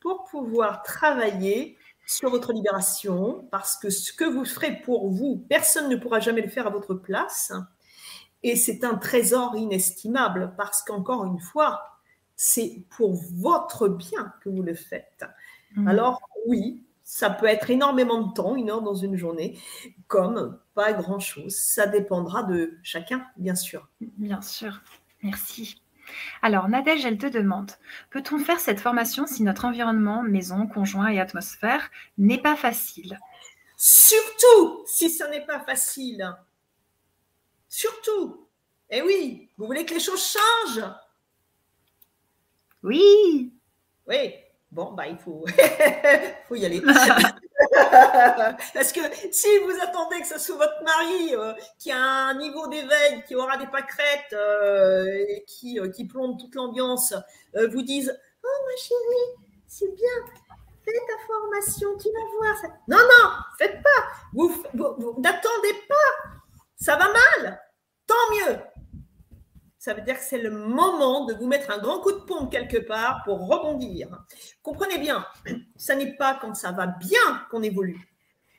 [0.00, 5.88] pour pouvoir travailler sur votre libération, parce que ce que vous ferez pour vous, personne
[5.88, 7.52] ne pourra jamais le faire à votre place.
[8.42, 11.82] Et c'est un trésor inestimable, parce qu'encore une fois,
[12.34, 15.24] c'est pour votre bien que vous le faites.
[15.76, 15.86] Mmh.
[15.86, 19.58] Alors oui, ça peut être énormément de temps, une heure dans une journée,
[20.06, 21.56] comme pas grand-chose.
[21.56, 23.88] Ça dépendra de chacun, bien sûr.
[24.00, 24.80] Bien sûr.
[25.24, 25.82] Merci.
[26.40, 27.72] Alors, Nadège, elle te demande,
[28.10, 33.18] peut-on faire cette formation si notre environnement, maison, conjoint et atmosphère n'est pas facile?
[33.76, 36.32] Surtout si ce n'est pas facile.
[37.68, 38.46] Surtout.
[38.88, 40.88] Eh oui, vous voulez que les choses changent?
[42.84, 43.52] Oui.
[44.06, 44.32] Oui,
[44.72, 45.44] Bon, bah, il faut,
[46.48, 46.80] faut y aller.
[48.74, 49.00] Parce que
[49.32, 53.34] si vous attendez que ce soit votre mari euh, qui a un niveau d'éveil, qui
[53.34, 57.14] aura des pâquerettes euh, et qui, euh, qui plombe toute l'ambiance,
[57.54, 60.08] vous dise Oh ma chérie, c'est bien,
[60.84, 62.56] fais ta formation, tu vas voir.
[62.58, 62.68] Ça.
[62.86, 64.06] Non, non, faites pas.
[64.32, 66.38] Vous, vous n'attendez pas.
[66.76, 67.60] Ça va mal.
[68.06, 68.56] Tant mieux
[69.80, 72.52] ça veut dire que c'est le moment de vous mettre un grand coup de pompe
[72.52, 74.08] quelque part pour rebondir.
[74.62, 75.24] Comprenez bien,
[75.74, 78.06] ça n'est pas quand ça va bien qu'on évolue.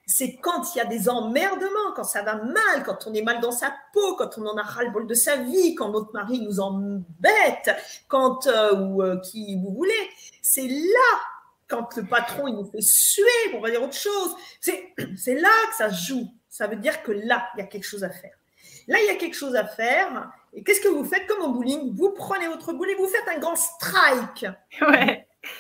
[0.07, 3.39] C'est quand il y a des emmerdements, quand ça va mal, quand on est mal
[3.39, 6.59] dans sa peau, quand on en a ras-le-bol de sa vie, quand notre mari nous
[6.59, 7.69] embête,
[8.07, 10.09] quand euh, ou euh, qui vous voulez.
[10.41, 11.19] C'est là,
[11.67, 14.35] quand le patron il nous fait suer, on va dire autre chose.
[14.59, 16.27] C'est là que ça joue.
[16.49, 18.40] Ça veut dire que là, il y a quelque chose à faire.
[18.91, 20.29] Là, il y a quelque chose à faire.
[20.53, 21.95] Et qu'est-ce que vous faites comme en bowling?
[21.95, 24.45] Vous prenez votre boule et vous faites un grand strike.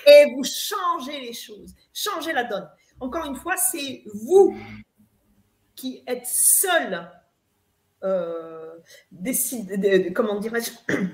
[0.05, 2.69] Et vous changez les choses, changez la donne.
[2.99, 4.55] Encore une fois, c'est vous
[5.75, 7.09] qui êtes seul,
[8.03, 8.73] euh,
[9.11, 10.71] décide, comment dirais-je?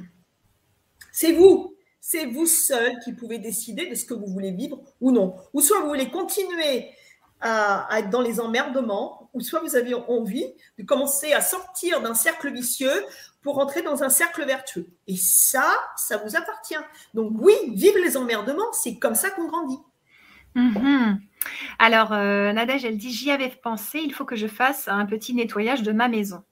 [1.11, 5.11] C'est vous, c'est vous seul qui pouvez décider de ce que vous voulez vivre ou
[5.11, 5.35] non.
[5.51, 6.91] Ou soit vous voulez continuer
[7.41, 10.45] à, être dans les emmerdements, ou soit vous avez envie
[10.77, 13.05] de commencer à sortir d'un cercle vicieux
[13.41, 14.87] pour rentrer dans un cercle vertueux.
[15.07, 16.75] Et ça, ça vous appartient.
[17.13, 19.79] Donc oui, vive les emmerdements, c'est comme ça qu'on grandit.
[20.55, 21.21] Mhm.
[21.79, 25.33] Alors, euh, Nadège, elle dit, j'y avais pensé, il faut que je fasse un petit
[25.33, 26.43] nettoyage de ma maison.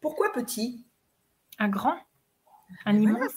[0.00, 0.84] Pourquoi petit?
[1.58, 1.96] Un grand?
[2.86, 3.32] Un immense?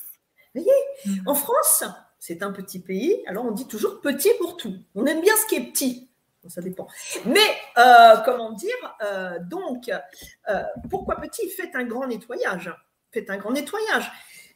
[0.54, 1.84] voyez, en France,
[2.20, 4.76] c'est un petit pays, alors on dit toujours petit pour tout.
[4.96, 6.07] On aime bien ce qui est petit.
[6.50, 6.88] Ça dépend.
[7.26, 7.40] Mais,
[7.78, 12.74] euh, comment dire, euh, donc, euh, pourquoi petit Faites un grand nettoyage?
[13.12, 14.12] Faites un grand nettoyage.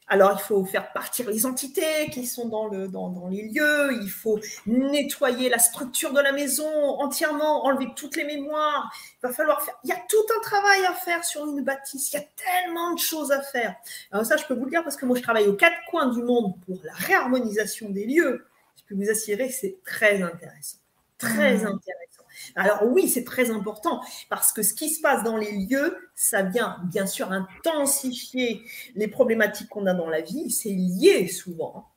[0.08, 4.10] Alors, il faut faire partir les entités qui sont dans, le, dans, les lieux, il
[4.10, 6.68] faut nettoyer la structure de la maison
[7.00, 8.92] entièrement, enlever toutes les mémoires.
[9.24, 9.76] Il va falloir faire.
[9.86, 12.94] Il y a tout un travail à faire sur une bâtisse, il y a tellement
[12.94, 13.76] de choses à faire.
[14.12, 16.08] Alors, ça, je peux vous le dire parce que moi, je travaille aux quatre coins
[16.08, 18.46] du monde pour la réharmonisation des lieux.
[18.76, 20.80] Je peux vous assurer que c'est très intéressant.
[21.22, 21.67] Très mmh.
[21.67, 22.24] intéressant.
[22.55, 26.41] Alors oui, c'est très important parce que ce qui se passe dans les lieux, ça
[26.41, 28.61] vient bien sûr intensifier
[28.95, 31.88] les problématiques qu'on a dans la vie, c'est lié souvent.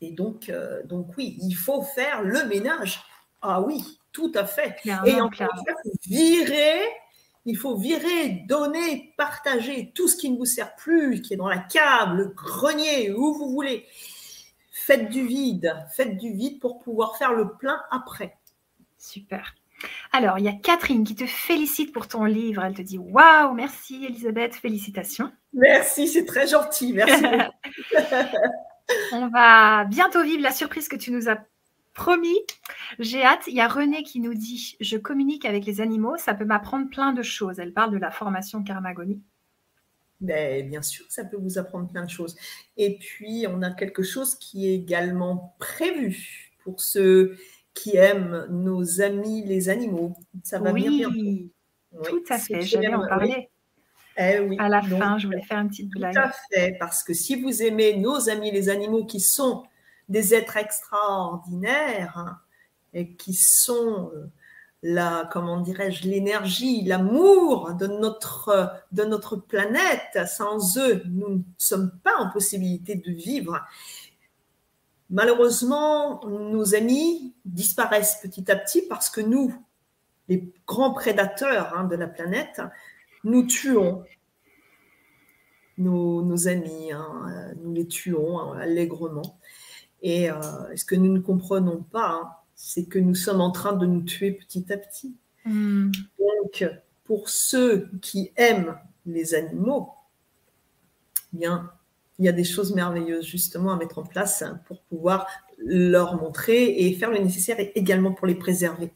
[0.00, 3.02] Et donc, euh, donc oui, il faut faire le ménage.
[3.42, 4.76] Ah oui, tout à fait.
[4.84, 5.30] Et en
[6.06, 6.80] virer,
[7.44, 11.48] il faut virer, donner, partager tout ce qui ne vous sert plus, qui est dans
[11.48, 13.86] la cave, le grenier, où vous voulez.
[14.72, 18.37] Faites du vide, faites du vide pour pouvoir faire le plein après.
[18.98, 19.54] Super.
[20.12, 22.64] Alors, il y a Catherine qui te félicite pour ton livre.
[22.64, 25.32] Elle te dit Waouh, merci Elisabeth, félicitations.
[25.52, 26.92] Merci, c'est très gentil.
[26.92, 27.24] Merci.
[29.12, 31.38] On va bientôt vivre la surprise que tu nous as
[31.94, 32.38] promis.
[32.98, 33.46] J'ai hâte.
[33.46, 36.88] Il y a René qui nous dit Je communique avec les animaux, ça peut m'apprendre
[36.88, 37.58] plein de choses.
[37.58, 39.22] Elle parle de la formation Karmagonie.
[40.20, 42.36] Ben, bien sûr, ça peut vous apprendre plein de choses.
[42.76, 47.36] Et puis, on a quelque chose qui est également prévu pour ceux
[47.80, 50.14] qui aiment nos amis les animaux.
[50.42, 51.10] Ça va oui, bien
[52.04, 53.50] Tout à fait, je vais en parler.
[54.18, 54.56] Eh oui.
[54.58, 56.14] À la fin, je voulais faire une petite blague.
[56.14, 59.64] Tout à fait, parce que si vous aimez nos amis les animaux qui sont
[60.08, 62.38] des êtres extraordinaires hein,
[62.94, 64.26] et qui sont euh,
[64.82, 71.92] la, comment dirais-je, l'énergie, l'amour de notre, de notre planète, sans eux, nous ne sommes
[72.02, 73.60] pas en possibilité de vivre.
[75.10, 79.54] Malheureusement, nos amis disparaissent petit à petit parce que nous,
[80.28, 82.60] les grands prédateurs hein, de la planète,
[83.24, 84.04] nous tuons
[85.78, 89.38] nos, amis, hein, nous les tuons hein, allègrement.
[90.02, 90.36] Et euh,
[90.76, 94.32] ce que nous ne comprenons pas, c'est que nous sommes en train de nous tuer
[94.32, 95.16] petit à petit.
[95.44, 95.90] Hmm.
[96.18, 96.68] Donc,
[97.04, 99.94] pour ceux qui aiment les animaux,
[101.32, 101.70] bien,
[102.18, 105.26] il y a des choses merveilleuses justement à mettre en place pour pouvoir
[105.58, 108.90] leur montrer et faire le nécessaire également pour les préserver.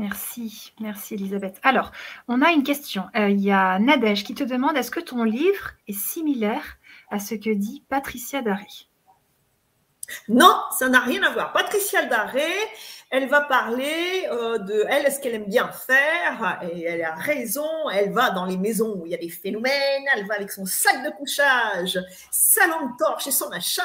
[0.00, 1.60] Merci, merci Elisabeth.
[1.62, 1.92] Alors,
[2.26, 3.04] on a une question.
[3.16, 6.78] Euh, il y a Nadège qui te demande est-ce que ton livre est similaire
[7.10, 8.66] à ce que dit Patricia Daré
[10.28, 11.52] Non, ça n'a rien à voir.
[11.52, 12.52] Patricia Daré,
[13.10, 17.68] elle va parler euh, de elle, ce qu'elle aime bien faire, et elle a raison,
[17.92, 20.66] elle va dans les maisons où il y a des phénomènes, elle va avec son
[20.66, 21.98] sac de couchage,
[22.30, 23.82] sa lampe torche et son machin,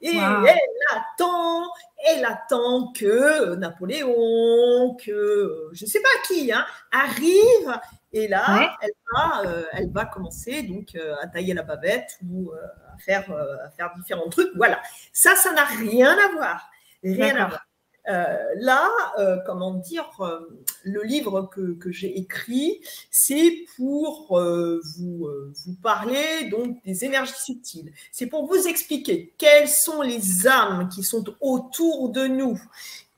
[0.00, 1.64] et elle attend,
[2.06, 7.80] elle attend que Napoléon, que je ne sais pas qui, hein, arrive,
[8.12, 12.52] et là, elle, va, euh, elle va commencer donc euh, à tailler la bavette ou
[13.00, 14.50] faire, à faire différents trucs.
[14.54, 14.80] Voilà.
[15.12, 16.70] Ça, ça n'a rien à voir.
[17.02, 17.66] Rien à voir.
[18.08, 18.88] Euh, là,
[19.18, 20.40] euh, comment dire, euh,
[20.84, 22.80] le livre que, j'ai écrit,
[23.10, 25.28] c'est pour vous,
[25.64, 27.92] vous parler donc des énergies subtiles.
[28.10, 32.60] C'est pour vous expliquer quelles sont les âmes qui sont autour de nous,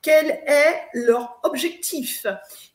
[0.03, 2.27] quel est leur objectif,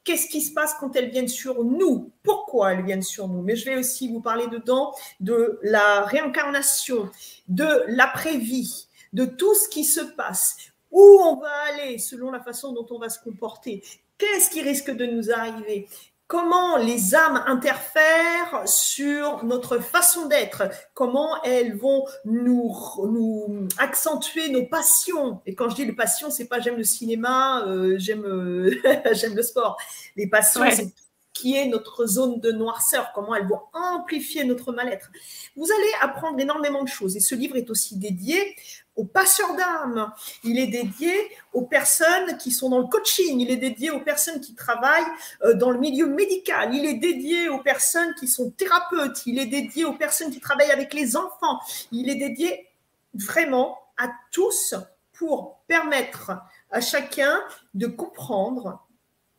[0.03, 3.43] qu'est-ce qui se passe quand elles viennent sur nous, pourquoi elles viennent sur nous?
[3.43, 7.11] Mais je vais aussi vous parler dedans de la réincarnation,
[7.47, 10.57] de l'après-vie, de tout ce qui se passe.
[10.91, 13.85] Où on va aller selon la façon dont on va se comporter,
[14.17, 15.87] qu'est-ce qui risque de nous arriver,
[16.29, 20.65] comment les âmes interfèrent sur notre façon d'être,
[20.95, 25.41] comment elles vont nous, nous accentuer nos passions?
[25.47, 28.71] Et quand je dis les passions, c'est pas j'aime le cinéma, euh, j'aime euh,
[29.13, 29.79] j'aime le sport.
[30.17, 30.93] Les passions, c'est
[31.39, 35.11] qui est notre zone de noirceur, comment elles vont amplifier notre mal-être.
[35.57, 37.17] Vous allez apprendre énormément de choses.
[37.17, 38.57] Et ce livre est aussi dédié
[38.97, 40.13] aux passeurs d'âme,
[40.43, 41.15] il est dédié
[41.53, 45.07] aux personnes qui sont dans le coaching, il est dédié aux personnes qui travaillent
[45.45, 49.47] euh, dans le milieu médical, il est dédié aux personnes qui sont thérapeutes, il est
[49.47, 51.61] dédié aux personnes qui travaillent avec les enfants,
[51.93, 52.67] il est dédié
[53.15, 54.75] vraiment à tous
[55.13, 56.33] pour permettre
[56.73, 57.41] à chacun
[57.75, 58.85] de comprendre,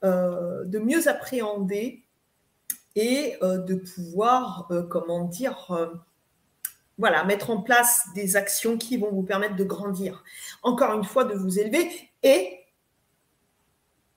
[0.03, 2.05] de mieux appréhender
[2.95, 5.89] et euh, de pouvoir, comment dire,
[6.97, 10.23] voilà, mettre en place des actions qui vont vous permettre de grandir.
[10.63, 11.89] Encore une fois, de vous élever
[12.23, 12.59] et,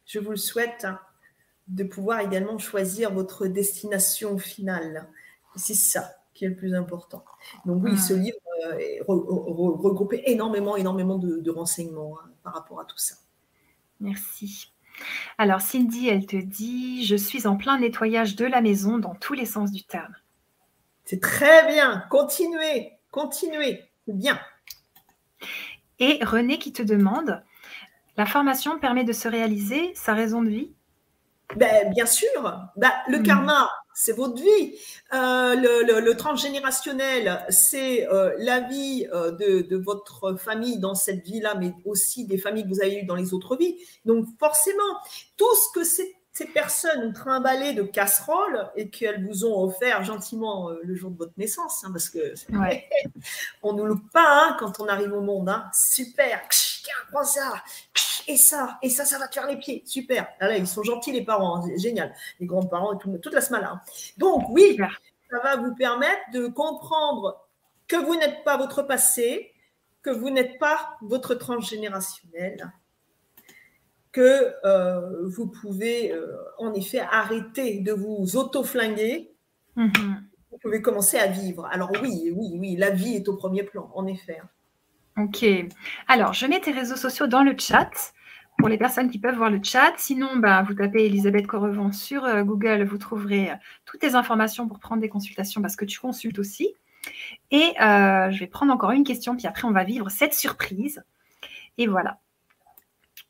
[0.04, 0.98] je vous le souhaite, hein,
[1.68, 5.08] de pouvoir également choisir votre destination finale.
[5.56, 7.24] C'est ça qui est le plus important.
[7.66, 12.98] Donc oui, ce livre euh, regroupe énormément, énormément de, renseignements hein, par rapport à tout
[12.98, 13.14] ça.
[14.00, 14.72] Merci.
[15.38, 19.34] Alors Cindy, elle te dit, je suis en plein nettoyage de la maison dans tous
[19.34, 20.14] les sens du terme.
[21.04, 22.04] C'est très bien.
[22.10, 23.82] Continuez, continuez.
[24.06, 24.40] Bien.
[25.98, 27.42] Et René qui te demande,
[28.16, 30.72] la formation permet de se réaliser sa raison de vie?
[31.56, 32.60] Ben, Bien sûr.
[32.76, 33.22] Ben, le hmm.
[33.22, 34.78] karma, c'est votre vie.
[35.12, 41.54] Euh, le, transgénérationnel, c'est euh, la vie euh, de, de, votre famille dans cette vie-là,
[41.54, 43.76] mais aussi des familles que vous avez eues dans les autres vies.
[44.04, 44.98] Donc forcément,
[45.36, 50.70] tout ce que ces personnes ont trimballé de casseroles et qu'elles vous ont offert gentiment
[50.82, 52.88] le jour de votre naissance, hein, parce que ouais.
[53.62, 55.48] on nous loupe pas hein, quand on arrive au monde.
[55.48, 55.70] Hein.
[55.72, 56.40] Super,
[57.12, 57.62] prends ça,
[58.28, 59.82] et ça, et ça, ça va te faire les pieds.
[59.86, 60.28] Super.
[60.40, 62.14] Ah là, ils sont gentils les parents, génial.
[62.40, 63.66] Les grands-parents et tout, toute la semaine.
[64.18, 64.78] Donc oui,
[65.30, 67.46] ça va vous permettre de comprendre
[67.88, 69.52] que vous n'êtes pas votre passé,
[70.02, 72.72] que vous n'êtes pas votre transgénérationnel
[74.12, 79.34] que euh, vous pouvez euh, en effet arrêter de vous auto-flinguer.
[79.76, 80.14] Mm-hmm.
[80.50, 81.66] Vous pouvez commencer à vivre.
[81.72, 84.38] Alors oui, oui, oui, la vie est au premier plan, en effet.
[85.16, 85.44] Ok.
[86.08, 87.90] Alors, je mets tes réseaux sociaux dans le chat
[88.58, 89.92] pour les personnes qui peuvent voir le chat.
[89.96, 93.52] Sinon, bah, vous tapez Elisabeth Correvon sur euh, Google, vous trouverez
[93.84, 96.74] toutes les informations pour prendre des consultations parce que tu consultes aussi.
[97.50, 101.02] Et je vais prendre encore une question, puis après, on va vivre cette surprise.
[101.76, 102.20] Et voilà.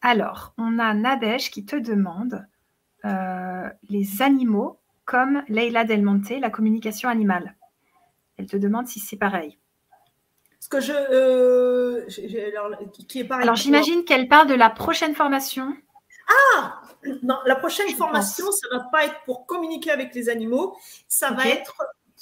[0.02, 2.46] Alors, on a Nadège qui te demande
[3.04, 7.56] euh, les animaux comme Leila Del Monte, la communication animale.
[8.36, 9.58] Elle te demande si c'est pareil.
[10.72, 12.06] Que je, euh,
[12.58, 13.42] alors, qui est pareil.
[13.42, 15.76] Alors j'imagine qu'elle parle de la prochaine formation.
[16.56, 16.80] Ah
[17.22, 20.74] non, la prochaine formation, ça ça va pas être pour communiquer avec les animaux,
[21.08, 21.74] ça va être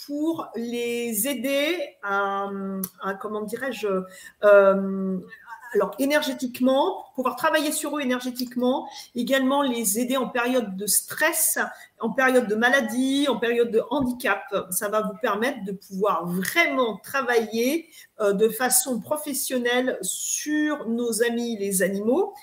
[0.07, 2.49] pour les aider à,
[3.21, 3.87] comment dirais-je,
[4.43, 5.19] euh,
[5.73, 11.59] alors énergétiquement, pouvoir travailler sur eux énergétiquement, également les aider en période de stress,
[12.01, 14.43] en période de maladie, en période de handicap.
[14.71, 17.89] Ça va vous permettre de pouvoir vraiment travailler
[18.21, 22.35] euh, de façon professionnelle sur nos amis les animaux.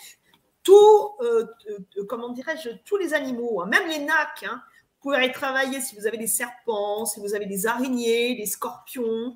[0.69, 4.43] Euh, euh, comment dirais-je, tous les animaux, hein, même les nacs.
[4.43, 4.61] Hein,
[4.99, 8.45] vous pouvez y travailler si vous avez des serpents, si vous avez des araignées, des
[8.45, 9.36] scorpions,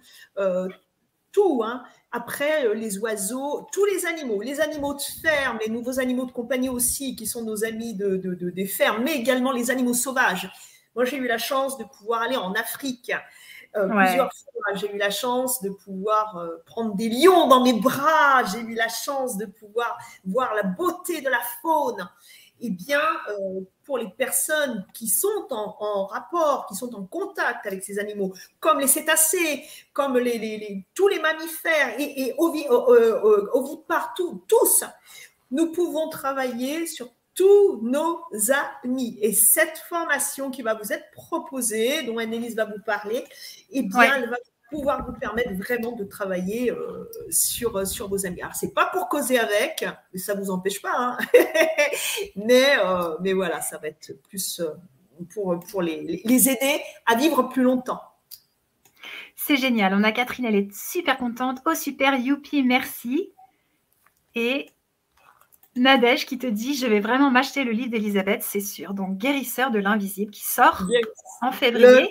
[1.31, 1.61] tout.
[1.63, 1.83] Hein.
[2.11, 6.31] Après, euh, les oiseaux, tous les animaux, les animaux de ferme, les nouveaux animaux de
[6.31, 10.51] compagnie aussi, qui sont nos amis de, des fermes, mais également les animaux sauvages.
[10.93, 13.13] Moi, j'ai eu la chance de pouvoir aller en Afrique
[13.77, 14.75] euh, plusieurs fois.
[14.75, 18.43] J'ai eu la chance de pouvoir euh, prendre des lions dans mes bras.
[18.43, 22.09] J'ai eu la chance de pouvoir voir la beauté de la faune
[22.61, 27.83] eh bien, euh, pour les personnes qui sont en, rapport, qui sont en contact avec
[27.83, 32.35] ces animaux, comme les cétacés, comme les, tous les mammifères et, et
[33.87, 34.83] partout, tous,
[35.51, 38.23] nous pouvons travailler sur tous nos
[38.83, 39.17] amis.
[39.21, 43.25] Et cette formation qui va vous être proposée, dont Annelise va vous parler,
[43.71, 48.25] eh bien, elle va vous pouvoir vous permettre vraiment de travailler euh, sur, sur vos
[48.25, 48.41] amis.
[48.41, 50.95] Alors, c'est pas pour causer avec, mais ça vous empêche pas.
[50.97, 51.17] Hein.
[52.35, 54.61] mais, euh, mais voilà, ça va être plus
[55.33, 58.01] pour, pour les, les aider à vivre plus longtemps.
[59.35, 59.93] C'est génial.
[59.93, 61.59] On a Catherine, elle est super contente.
[61.65, 63.33] Oh super, youpi, merci.
[64.35, 64.69] Et
[65.75, 68.93] Nadège qui te dit Je vais vraiment m'acheter le livre d'Elisabeth, c'est sûr.
[68.93, 70.85] Donc, Guérisseur de l'invisible qui sort
[71.41, 71.85] en février.
[71.85, 72.07] Le,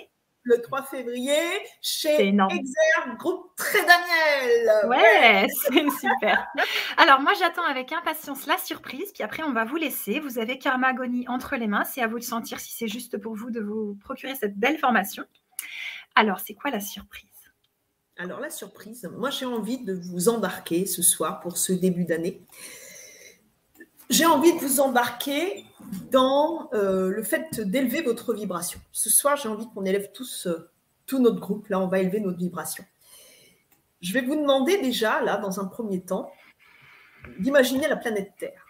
[0.63, 1.39] 3 février
[1.81, 4.87] chez Exergue, groupe Très Daniel.
[4.87, 6.47] Ouais, c'est super.
[6.97, 9.11] Alors, moi, j'attends avec impatience la surprise.
[9.13, 10.19] Puis après, on va vous laisser.
[10.19, 10.93] Vous avez Karma
[11.27, 11.83] entre les mains.
[11.83, 14.77] C'est à vous de sentir si c'est juste pour vous de vous procurer cette belle
[14.77, 15.23] formation.
[16.15, 17.29] Alors, c'est quoi la surprise?
[18.17, 22.41] Alors, la surprise, moi, j'ai envie de vous embarquer ce soir pour ce début d'année
[24.11, 25.65] j'ai envie de vous embarquer
[26.11, 28.79] dans euh, le fait d'élever votre vibration.
[28.91, 30.69] Ce soir, j'ai envie qu'on élève tous, euh,
[31.05, 31.67] tout notre groupe.
[31.69, 32.83] Là, on va élever notre vibration.
[34.01, 36.31] Je vais vous demander déjà, là, dans un premier temps,
[37.39, 38.65] d'imaginer la planète Terre.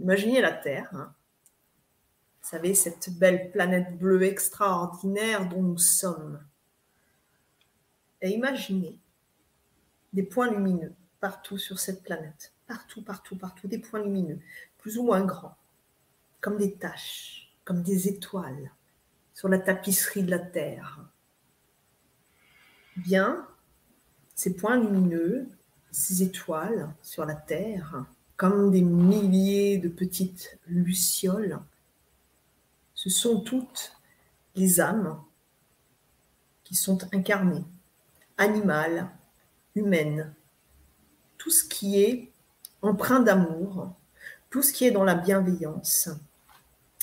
[0.00, 0.88] Imaginez la Terre.
[0.92, 1.12] Hein.
[2.42, 6.42] Vous savez, cette belle planète bleue extraordinaire dont nous sommes.
[8.22, 8.98] Et imaginez
[10.12, 14.40] des points lumineux partout sur cette planète partout, partout, partout, des points lumineux,
[14.78, 15.56] plus ou moins grands,
[16.40, 18.70] comme des taches, comme des étoiles
[19.32, 21.00] sur la tapisserie de la Terre.
[22.96, 23.46] Bien,
[24.34, 25.48] ces points lumineux,
[25.90, 28.04] ces étoiles sur la Terre,
[28.36, 31.58] comme des milliers de petites lucioles,
[32.94, 33.96] ce sont toutes
[34.54, 35.20] les âmes
[36.62, 37.64] qui sont incarnées,
[38.38, 39.10] animales,
[39.74, 40.34] humaines,
[41.36, 42.33] tout ce qui est
[42.84, 43.92] empreint d'amour,
[44.50, 46.08] tout ce qui est dans la bienveillance,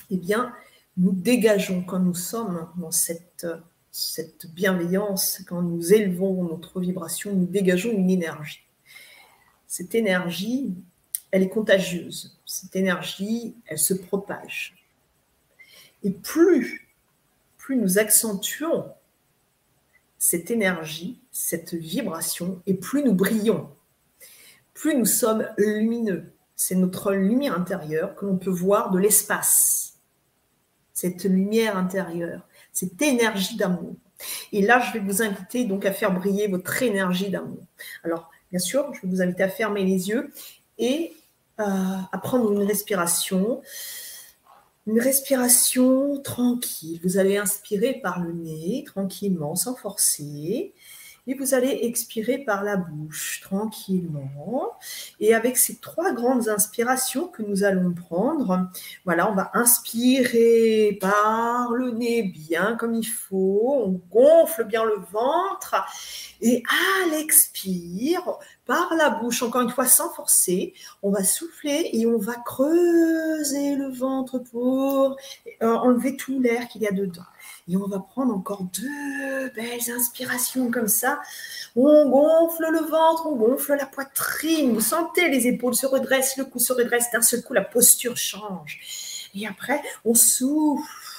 [0.10, 0.54] eh bien,
[0.98, 3.48] nous dégageons quand nous sommes dans cette,
[3.92, 8.64] cette bienveillance, quand nous élevons notre vibration, nous dégageons une énergie.
[9.68, 10.76] Cette énergie,
[11.32, 12.38] elle est contagieuse.
[12.46, 14.76] Cette énergie, elle se propage.
[16.04, 16.90] Et plus,
[17.58, 18.92] plus nous accentuons
[20.18, 23.70] cette énergie, cette vibration, et plus nous brillons
[24.82, 26.34] plus nous sommes lumineux.
[26.56, 30.00] C'est notre lumière intérieure que l'on peut voir de l'espace.
[30.92, 33.94] Cette lumière intérieure, cette énergie d'amour.
[34.52, 37.64] Et là, je vais vous inviter donc à faire briller votre énergie d'amour.
[38.04, 40.34] Alors, bien sûr, je vais vous inviter à fermer les yeux
[40.80, 41.14] et
[41.60, 41.64] euh,
[42.12, 43.62] à prendre une respiration.
[44.88, 47.00] Une respiration tranquille.
[47.04, 50.74] Vous allez inspirer par le nez, tranquillement, sans forcer.
[51.28, 54.72] Et vous allez expirer par la bouche tranquillement.
[55.20, 58.70] Et avec ces trois grandes inspirations que nous allons prendre,
[59.06, 63.84] voilà, on va inspirer par le nez bien comme il faut.
[63.86, 65.76] On gonfle bien le ventre.
[66.42, 68.24] Et à l'expire,
[68.66, 73.76] par la bouche, encore une fois sans forcer, on va souffler et on va creuser
[73.76, 75.18] le ventre pour
[75.62, 77.22] euh, enlever tout l'air qu'il y a dedans.
[77.68, 81.20] Et on va prendre encore deux belles inspirations comme ça.
[81.76, 84.74] On gonfle le ventre, on gonfle la poitrine.
[84.74, 87.12] Vous sentez les épaules se redressent, le cou se redresse.
[87.12, 89.30] D'un seul coup, la posture change.
[89.36, 91.11] Et après, on souffle.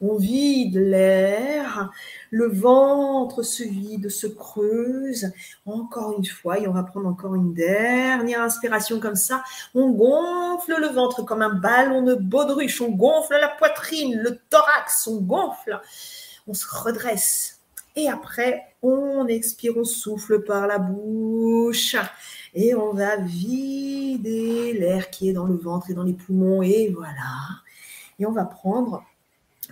[0.00, 1.90] On vide l'air
[2.30, 5.32] le ventre se vide, se creuse.
[5.66, 9.42] Encore une fois, et on va prendre encore une dernière inspiration comme ça.
[9.74, 12.80] On gonfle le ventre comme un ballon de baudruche.
[12.80, 15.80] On gonfle la poitrine, le thorax, on gonfle.
[16.46, 17.58] On se redresse.
[17.96, 21.96] Et après, on expire, on souffle par la bouche.
[22.54, 26.62] Et on va vider l'air qui est dans le ventre et dans les poumons.
[26.62, 27.60] Et voilà.
[28.20, 29.02] Et on va prendre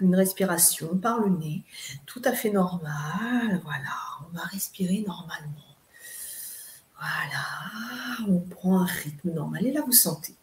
[0.01, 1.63] une respiration par le nez,
[2.07, 3.61] tout à fait normal.
[3.63, 3.95] Voilà,
[4.27, 5.77] on va respirer normalement.
[6.99, 9.67] Voilà, on prend un rythme normal.
[9.67, 10.35] Et là, vous sentez.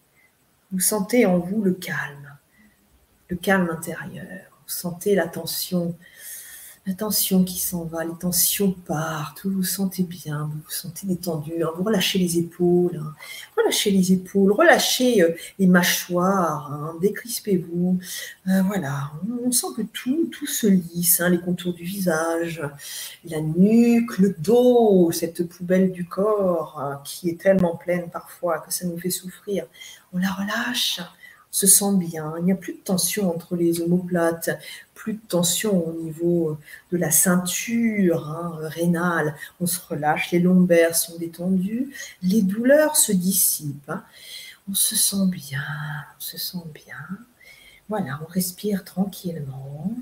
[0.72, 2.38] Vous sentez en vous le calme,
[3.30, 4.52] le calme intérieur.
[4.52, 5.98] Vous sentez la tension
[6.86, 11.08] la tension qui s'en va, les tensions partent, vous vous sentez bien, vous vous sentez
[11.08, 11.70] détendu, hein.
[11.76, 13.16] vous relâchez les épaules, hein.
[13.58, 16.96] relâchez les épaules, relâchez euh, les mâchoires, hein.
[17.02, 17.98] décrispez-vous.
[18.48, 19.12] Euh, voilà,
[19.44, 22.62] on, sent que tout, tout se lisse, les contours du visage,
[23.24, 28.86] la nuque, le dos, cette poubelle du corps qui est tellement pleine parfois que ça
[28.86, 29.66] nous fait souffrir.
[30.14, 31.00] On la relâche
[31.56, 34.50] se sent bien, il n'y a plus de tension entre les omoplates,
[34.94, 36.58] plus de tension au niveau
[36.92, 43.14] de la ceinture hein, rénale, on se relâche, les lombaires sont détendus, les douleurs se
[43.14, 44.04] dissipent, hein.
[44.70, 45.64] on se sent bien,
[46.18, 46.98] on se sent bien.
[47.88, 49.94] Voilà, on respire tranquillement.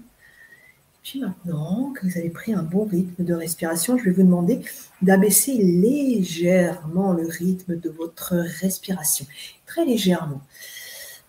[1.03, 4.61] Puis maintenant que vous avez pris un bon rythme de respiration, je vais vous demander
[5.03, 9.27] d'abaisser légèrement le rythme de votre respiration.
[9.67, 10.41] Très légèrement.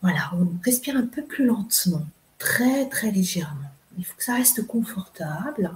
[0.04, 2.06] Voilà, on respire un peu plus lentement,
[2.38, 3.70] très très légèrement.
[3.96, 5.74] Il faut que ça reste confortable.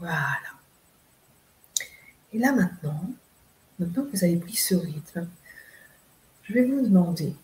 [0.00, 0.18] Voilà.
[2.32, 3.08] Et là maintenant,
[3.78, 5.28] maintenant que vous avez pris ce rythme,
[6.42, 7.36] je vais vous demander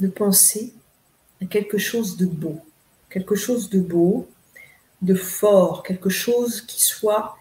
[0.00, 0.72] de penser
[1.42, 2.64] à quelque chose de beau,
[3.10, 4.26] quelque chose de beau
[5.02, 7.36] de fort, quelque chose qui soit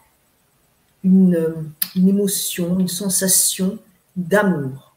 [1.06, 3.80] une, émotion, une sensation
[4.18, 4.95] d'amour.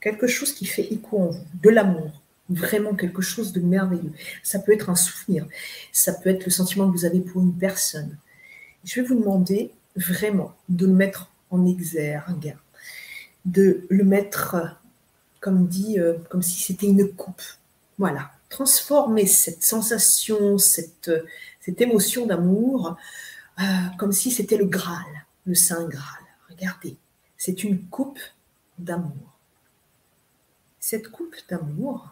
[0.00, 4.12] Quelque chose qui fait écho en vous, de l'amour, vraiment quelque chose de merveilleux.
[4.42, 5.46] Ça peut être un souvenir,
[5.92, 8.16] ça peut être le sentiment que vous avez pour une personne.
[8.84, 12.56] Je vais vous demander vraiment de le mettre en exergue,
[13.44, 14.76] de le mettre,
[15.40, 17.42] comme dit, euh, comme si c'était une coupe.
[17.98, 21.10] Voilà, transformer cette sensation, cette,
[21.60, 22.96] cette émotion d'amour,
[23.60, 23.62] euh,
[23.98, 26.24] comme si c'était le Graal, le Saint Graal.
[26.48, 26.96] Regardez,
[27.36, 28.20] c'est une coupe
[28.78, 29.29] d'amour.
[30.90, 32.08] Cette coupe d'amour,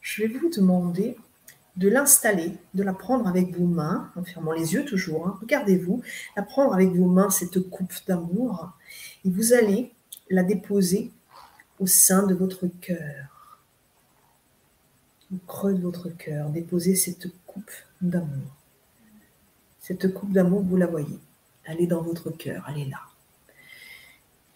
[0.00, 1.16] je vais vous demander
[1.74, 5.26] de l'installer, de la prendre avec vos mains, en fermant les yeux toujours.
[5.26, 5.36] Hein.
[5.40, 6.00] Regardez-vous,
[6.36, 8.70] la prendre avec vos mains, cette coupe d'amour,
[9.24, 9.92] et vous allez
[10.30, 11.10] la déposer
[11.80, 13.58] au sein de votre cœur
[15.34, 18.54] au creux de votre cœur, déposez cette coupe d'amour.
[19.80, 21.18] Cette coupe d'amour, vous la voyez.
[21.64, 23.00] Elle est dans votre cœur, elle est là.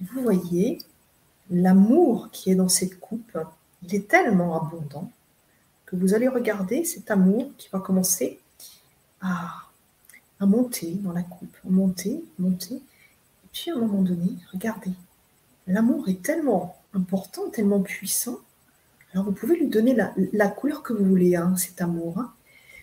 [0.01, 0.79] Vous voyez,
[1.51, 3.39] l'amour qui est dans cette coupe,
[3.83, 5.11] il est tellement abondant
[5.87, 8.41] que vous allez regarder cet amour qui va commencer
[9.21, 9.69] à,
[10.41, 12.75] monter dans la coupe, monter, monter.
[12.75, 14.91] Et puis à un moment donné, regardez,
[15.69, 18.39] l'amour est tellement important, tellement puissant
[19.13, 19.95] alors vous pouvez lui donner
[20.33, 22.19] la, couleur que vous voulez, hein, cet amour.
[22.19, 22.33] Hein.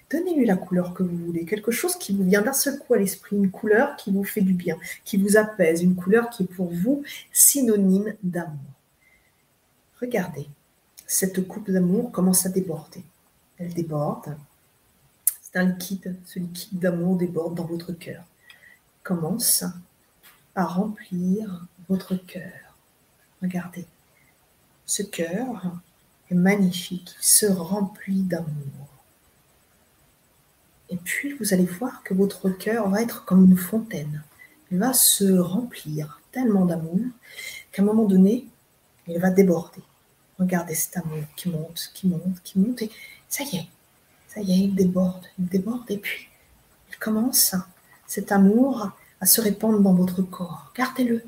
[0.09, 2.97] Donnez-lui la couleur que vous voulez, quelque chose qui vous vient d'un seul coup à
[2.97, 6.47] l'esprit, une couleur qui vous fait du bien, qui vous apaise, une couleur qui est
[6.47, 8.57] pour vous synonyme d'amour.
[10.01, 10.47] Regardez,
[11.05, 13.03] cette coupe d'amour commence à déborder.
[13.57, 14.35] Elle déborde.
[15.41, 18.23] C'est un liquide, ce liquide d'amour déborde dans votre cœur.
[19.03, 19.63] Commence
[20.55, 22.75] à remplir votre cœur.
[23.41, 23.85] Regardez,
[24.85, 25.73] ce cœur
[26.31, 28.98] magnifique, il se remplit d'amour.
[30.89, 34.23] Et puis vous allez voir que votre cœur va être comme une fontaine.
[34.71, 36.99] Il va se remplir tellement d'amour
[37.71, 38.47] qu'à un moment donné,
[39.07, 39.81] il va déborder.
[40.39, 42.91] Regardez cet amour qui monte, qui monte, qui monte, et
[43.27, 43.67] ça y est,
[44.27, 46.29] ça y est, il déborde, il déborde, et puis
[46.89, 47.55] il commence,
[48.07, 50.71] cet amour, à se répandre dans votre corps.
[50.75, 51.23] Gardez-le.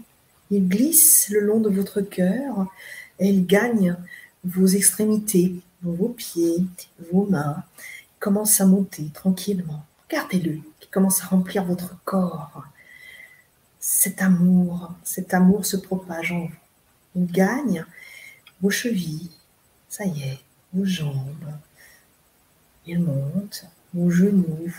[0.49, 2.68] Il glisse le long de votre cœur
[3.20, 3.95] et il gagne
[4.43, 6.66] vos extrémités, vos pieds,
[7.12, 7.64] vos mains
[8.22, 9.84] commencent à monter tranquillement.
[10.09, 12.63] Regardez-le, qui commence à remplir votre corps.
[13.80, 16.51] Cet amour, cet amour se propage en vous.
[17.15, 17.84] Il gagne
[18.61, 19.32] vos chevilles,
[19.89, 20.39] ça y est,
[20.72, 21.51] vos jambes.
[22.86, 24.72] Il monte, vos genoux,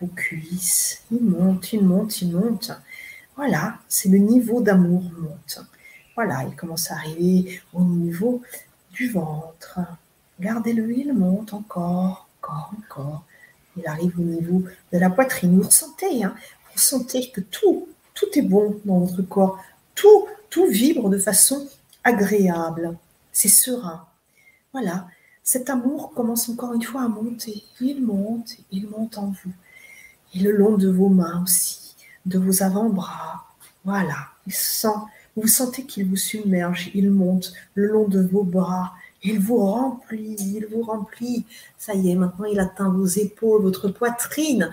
[0.00, 1.02] vos cuisses.
[1.10, 2.70] Il monte, il monte, il monte.
[3.36, 5.58] Voilà, c'est le niveau d'amour monte.
[6.14, 8.40] Voilà, il commence à arriver au niveau
[8.92, 9.80] du ventre.
[10.40, 13.24] Gardez-le, il monte encore, encore, encore.
[13.76, 15.58] Il arrive au niveau de la poitrine.
[15.58, 16.34] Vous ressentez, hein,
[16.72, 19.58] vous sentez que tout, tout est bon dans votre corps.
[19.94, 21.68] Tout, tout vibre de façon
[22.02, 22.96] agréable.
[23.32, 24.06] C'est serein.
[24.72, 25.08] Voilà,
[25.42, 27.64] cet amour commence encore une fois à monter.
[27.80, 29.52] Il monte, il monte en vous.
[30.34, 31.94] Et le long de vos mains aussi,
[32.26, 33.46] de vos avant-bras.
[33.84, 34.88] Voilà, il sent
[35.36, 38.94] vous sentez qu'il vous submerge, il monte le long de vos bras,
[39.24, 41.44] il vous remplit, il vous remplit.
[41.78, 44.70] Ça y est, maintenant il atteint vos épaules, votre poitrine.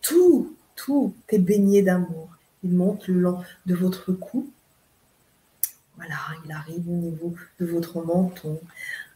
[0.00, 2.28] Tout, tout est baigné d'amour.
[2.64, 4.48] Il monte le long de votre cou.
[5.96, 8.58] Voilà, il arrive au niveau de votre menton.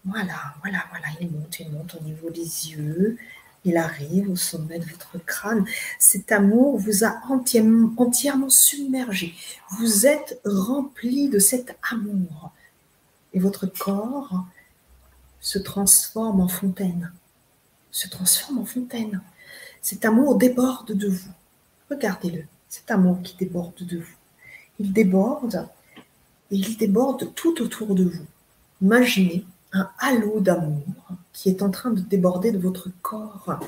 [0.05, 3.19] Voilà, voilà, voilà, il monte, il monte au niveau des yeux,
[3.65, 5.65] il arrive au sommet de votre crâne.
[5.99, 9.35] Cet amour vous a entièrement, submergé.
[9.79, 12.53] Vous êtes rempli de cet amour.
[13.35, 14.47] Et votre corps
[15.41, 17.13] se transforme en fontaine.
[17.91, 19.21] Se transforme en fontaine.
[19.83, 21.31] Cet amour déborde de vous.
[21.91, 24.17] Regardez-le, cet amour qui déborde de vous.
[24.79, 25.69] Il déborde
[26.51, 28.27] et il déborde tout autour de vous.
[28.83, 30.83] Imaginez un halo d'amour
[31.33, 33.59] qui est en train de déborder de votre corps.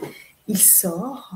[0.48, 1.34] Il sort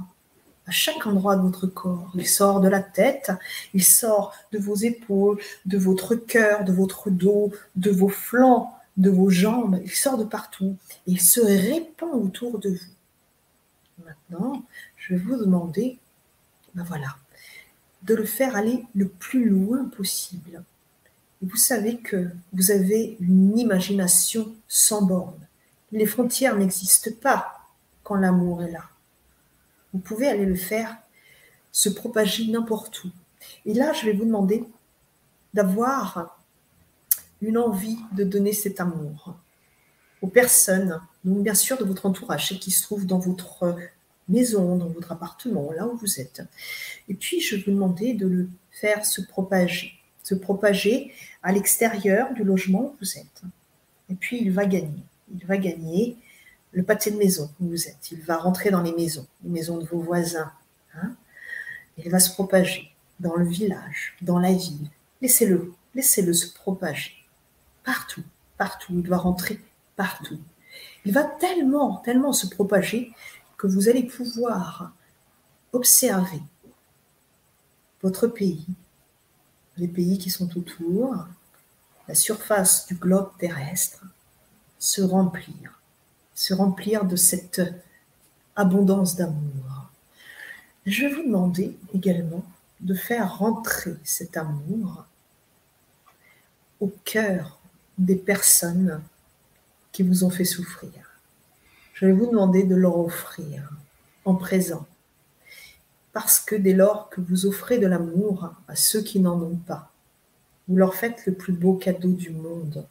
[0.67, 2.11] à chaque endroit de votre corps.
[2.15, 3.31] Il sort de la tête,
[3.75, 9.11] il sort de vos épaules, de votre cœur, de votre dos, de vos flancs, de
[9.11, 9.81] vos jambes.
[9.85, 10.77] Il sort de partout.
[11.07, 14.05] Il se répand autour de vous.
[14.05, 14.65] maintenant,
[14.97, 15.99] je vais vous demander,
[16.75, 17.17] ben voilà,
[18.03, 20.63] de le faire aller le plus loin possible.
[21.43, 25.47] vous savez que vous avez une imagination sans borne.
[25.93, 27.69] Les frontières n'existent pas
[28.03, 28.89] quand l'amour est là.
[29.93, 30.97] Vous pouvez aller le faire
[31.71, 33.11] se propager n'importe où.
[33.67, 34.65] Et là, je vais vous demander
[35.53, 36.34] d'avoir
[37.45, 39.37] une envie de donner cet amour
[40.23, 43.77] aux personnes, donc bien sûr de votre entourage, celles qui se trouvent dans votre
[44.29, 46.43] maison, dans votre appartement, là où vous êtes.
[47.09, 49.93] Et puis, je vous demander de le faire se propager,
[50.23, 51.13] se propager
[51.43, 53.43] à l'extérieur du logement où vous êtes.
[54.09, 55.05] Et puis, il va gagner.
[55.35, 56.17] Il va gagner
[56.73, 58.11] le pâté de maison où vous êtes.
[58.11, 60.53] Il va rentrer dans les maisons, les maisons de vos voisins.
[60.97, 61.15] Hein.
[61.99, 64.89] il va se propager dans le village, dans la ville.
[65.21, 67.24] Laissez-le, laissez-le se propager
[67.85, 68.25] partout,
[68.59, 68.95] partout.
[68.95, 69.61] Il doit rentrer
[69.97, 70.41] partout.
[71.05, 73.13] Il va tellement, tellement se propager
[73.57, 74.93] que vous allez pouvoir
[75.73, 76.43] observer
[78.03, 78.67] votre pays,
[79.77, 81.27] les pays qui sont autour,
[82.09, 84.05] la surface du globe terrestre,
[84.79, 85.81] se remplir,
[86.35, 87.63] se remplir de cette
[88.57, 89.91] abondance d'amour.
[90.87, 92.45] Je vais vous demander également
[92.81, 95.07] de faire rentrer cet amour
[96.81, 97.59] au cœur
[97.99, 99.01] des personnes
[99.93, 100.91] qui vous ont fait souffrir.
[101.95, 103.71] Je vais vous demander de leur offrir
[104.25, 104.87] en présent.
[106.13, 109.91] Parce que dès lors que vous offrez de l'amour à ceux qui n'en ont pas,
[110.69, 112.85] vous leur faites le plus beau cadeau du monde.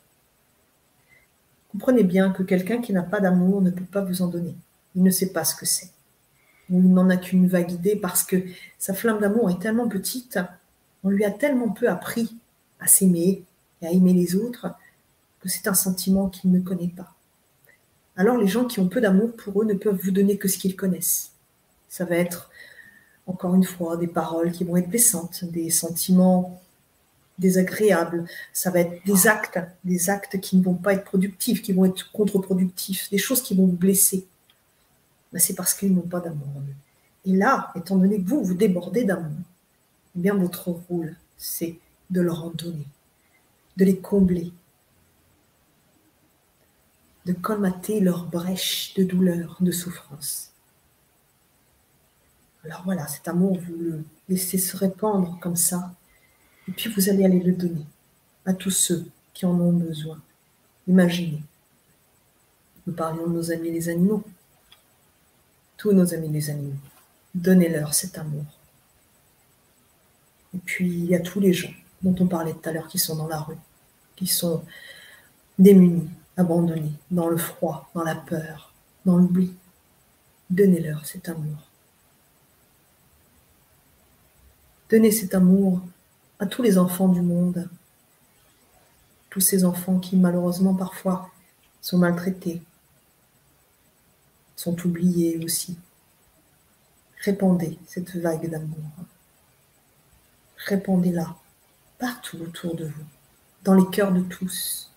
[1.71, 4.55] Comprenez bien que quelqu'un qui n'a pas d'amour ne peut pas vous en donner.
[4.95, 5.89] Il ne sait pas ce que c'est.
[6.69, 8.37] Il n'en a qu'une vague idée parce que
[8.77, 10.39] sa flamme d'amour est tellement petite,
[11.03, 12.37] on lui a tellement peu appris
[12.79, 13.43] à s'aimer
[13.81, 14.67] et à aimer les autres
[15.43, 17.13] que c'est un sentiment qu'il ne connaît pas.
[18.15, 20.57] Alors les gens qui ont peu d'amour pour eux ne peuvent vous donner que ce
[20.57, 21.31] qu'ils connaissent.
[21.89, 22.49] Ça va être,
[23.27, 26.61] encore une fois, des paroles qui vont être blessantes, des sentiments
[27.39, 31.73] désagréables, ça va être des actes, des actes qui ne vont pas être productifs, qui
[31.73, 34.25] vont être contre-productifs, des choses qui vont vous blesser.
[35.33, 36.75] Ben, c'est parce qu'ils n'ont pas d'amour en eux.
[37.25, 39.31] Et là, étant donné que vous, vous débordez d'amour,
[40.15, 41.75] eh bien votre rôle, c'est
[42.11, 42.87] de leur en donner,
[43.77, 44.53] de les combler,
[47.25, 50.51] de colmater leurs brèches de douleur, de souffrance.
[52.63, 55.93] Alors voilà, cet amour, vous le laissez se répandre comme ça,
[56.67, 57.85] et puis vous allez aller le donner
[58.45, 60.21] à tous ceux qui en ont besoin.
[60.87, 61.43] Imaginez,
[62.87, 64.23] nous parlions de nos amis les animaux,
[65.77, 66.75] tous nos amis les animaux,
[67.35, 68.45] donnez-leur cet amour.
[70.53, 72.99] Et puis il y a tous les gens dont on parlait tout à l'heure qui
[72.99, 73.57] sont dans la rue,
[74.15, 74.63] qui sont
[75.57, 78.73] démunis, abandonnés dans le froid, dans la peur,
[79.05, 79.53] dans l'oubli.
[80.49, 81.57] Donnez-leur cet amour.
[84.89, 85.81] Donnez cet amour
[86.39, 87.67] à tous les enfants du monde,
[89.29, 91.31] tous ces enfants qui malheureusement parfois
[91.81, 92.61] sont maltraités,
[94.55, 95.77] sont oubliés aussi.
[97.21, 98.91] Répandez cette vague d'amour.
[100.57, 101.35] Répandez-la
[101.97, 103.05] partout autour de vous,
[103.63, 104.92] dans les cœurs de tous.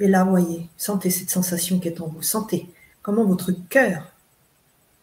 [0.00, 2.22] Et là, voyez, sentez cette sensation qui est en vous.
[2.22, 2.68] Sentez
[3.02, 4.12] comment votre cœur,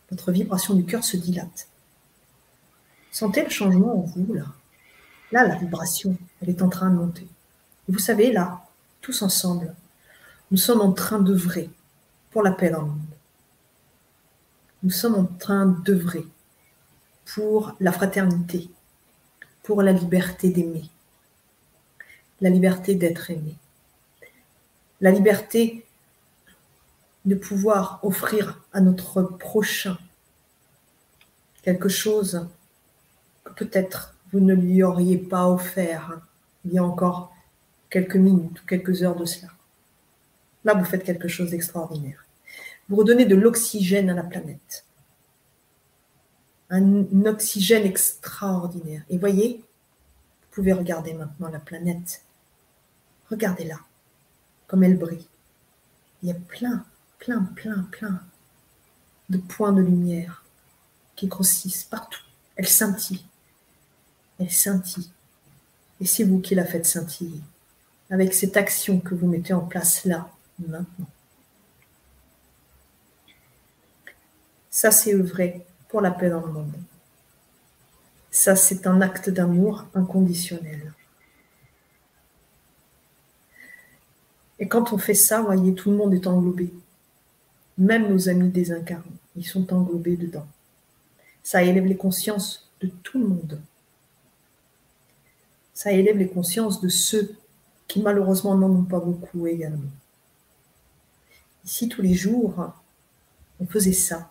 [0.10, 1.68] votre vibration du cœur se dilate.
[3.12, 4.46] Sentez le changement en vous, là.
[5.32, 7.28] Là, la vibration, elle est en train de monter.
[7.88, 8.66] Vous savez, là,
[9.02, 9.76] tous ensemble,
[10.52, 11.70] nous sommes en train d'œuvrer
[12.32, 13.00] pour la paix dans le monde.
[14.82, 16.26] Nous sommes en train d'œuvrer
[17.26, 18.70] pour la fraternité,
[19.64, 20.90] pour la liberté d'aimer,
[22.42, 23.56] la liberté d'être aimé
[25.02, 25.86] la liberté
[27.26, 29.98] de pouvoir offrir à notre prochain
[31.62, 32.48] quelque chose
[33.44, 36.22] que peut-être vous ne lui auriez pas offert
[36.66, 37.34] il y a encore
[37.90, 39.52] quelques minutes ou quelques heures de cela.
[40.64, 42.26] Là, vous faites quelque chose d'extraordinaire.
[42.88, 44.86] Vous redonnez de l'oxygène à la planète.
[46.70, 49.04] Un, oxygène extraordinaire.
[49.10, 49.64] Et voyez,
[50.42, 52.24] vous pouvez regarder maintenant la planète.
[53.30, 53.80] Regardez-la
[54.70, 55.28] comme elle brille.
[56.24, 56.86] Il y a plein,
[57.18, 58.22] plein, plein, plein
[59.28, 60.46] de points de lumière
[61.18, 62.24] qui grossissent partout.
[62.56, 63.26] Elle scintille.
[64.40, 65.10] Elle scintille.
[66.00, 67.42] Et c'est vous qui la faites scintiller
[68.10, 70.30] avec cette action que vous mettez en place là,
[70.60, 71.08] maintenant.
[74.70, 76.74] Ça, c'est vrai pour la paix dans le monde.
[78.32, 80.94] Ça, c'est un acte d'amour inconditionnel.
[84.60, 86.74] Et quand on fait ça, voyez, tout le monde est englobé
[87.80, 89.06] même nos amis désincarnés,
[89.36, 90.46] ils sont englobés dedans.
[91.42, 93.62] Ça élève les consciences de tout le monde.
[95.74, 97.36] Ça élève les consciences de ceux
[97.88, 99.90] qui malheureusement n'en ont pas beaucoup également.
[101.66, 102.74] Ici, tous les jours,
[103.60, 104.30] on faisait ça.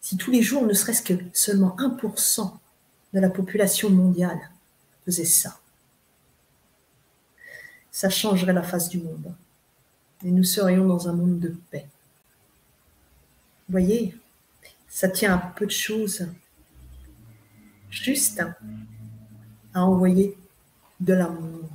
[0.00, 2.52] Si tous les jours, ne serait-ce que seulement 1%
[3.14, 4.50] de la population mondiale
[5.04, 5.60] faisait ça,
[7.94, 9.32] ça changerait la face du monde.
[10.24, 11.86] Et nous serions dans un monde de paix.
[13.68, 14.16] Vous voyez,
[14.88, 16.26] ça tient à peu de choses.
[17.90, 18.42] Juste
[19.72, 20.36] à envoyer
[20.98, 21.70] de l'amour.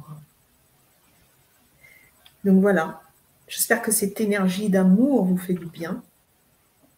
[2.43, 3.01] Donc voilà,
[3.47, 6.03] j'espère que cette énergie d'amour vous fait du bien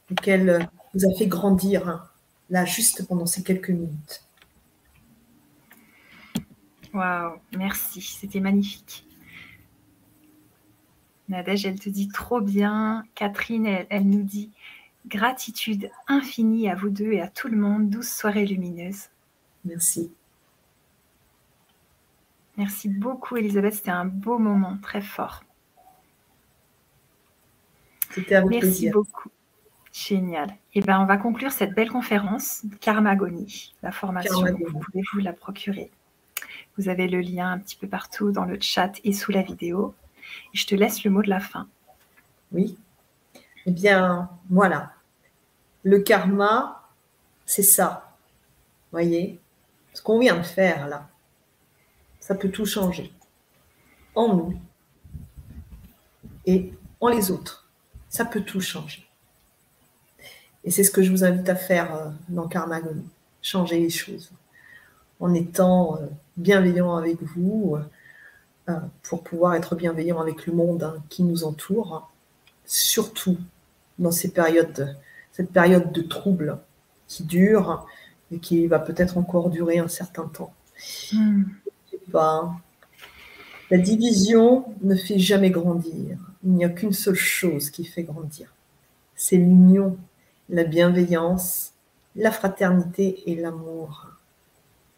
[0.09, 2.09] et qu'elle vous a fait grandir hein,
[2.49, 4.23] là juste pendant ces quelques minutes.
[6.91, 9.05] Waouh, merci, c'était magnifique.
[11.31, 13.03] Nadège, elle te dit trop bien.
[13.15, 14.51] Catherine, elle nous dit
[15.07, 17.89] Gratitude infinie à vous deux et à tout le monde.
[17.89, 19.07] Douce soirée lumineuse.
[19.63, 20.11] Merci.
[22.57, 23.75] Merci beaucoup, Elisabeth.
[23.75, 25.43] C'était un beau moment, très fort.
[28.11, 29.29] C'était un Merci beaucoup.
[29.93, 30.49] Génial.
[30.73, 34.45] Et eh ben, on va conclure cette belle conférence Karmagonie, la formation.
[34.69, 35.91] Vous pouvez vous la procurer.
[36.77, 39.93] Vous avez le lien un petit peu partout dans le chat et sous la vidéo.
[40.53, 41.67] Je te laisse le mot de la fin.
[42.51, 42.77] Oui.
[43.65, 44.93] Eh bien, voilà.
[45.83, 46.89] Le karma,
[47.45, 48.15] c'est ça.
[48.91, 49.39] Voyez?
[49.93, 51.09] Ce qu'on vient de faire là,
[52.19, 53.11] ça peut tout changer.
[54.15, 54.59] En nous
[56.45, 57.67] et en les autres.
[58.09, 59.05] Ça peut tout changer.
[60.63, 63.07] Et c'est ce que je vous invite à faire euh, dans Karmagonie.
[63.41, 64.31] Changer les choses.
[65.19, 67.83] En étant euh, bienveillant avec vous, euh,
[69.03, 72.09] pour pouvoir être bienveillant avec le monde hein, qui nous entoure
[72.65, 73.37] surtout
[73.99, 74.97] dans ces périodes,
[75.31, 76.57] cette période de trouble
[77.07, 77.85] qui dure
[78.31, 80.53] et qui va peut-être encore durer un certain temps.
[81.11, 81.43] Hmm.
[82.11, 82.55] pas.
[83.69, 86.17] La division ne fait jamais grandir.
[86.43, 88.53] Il n'y a qu'une seule chose qui fait grandir.
[89.15, 89.97] C'est l'union,
[90.49, 91.73] la bienveillance,
[92.15, 94.07] la fraternité et l'amour.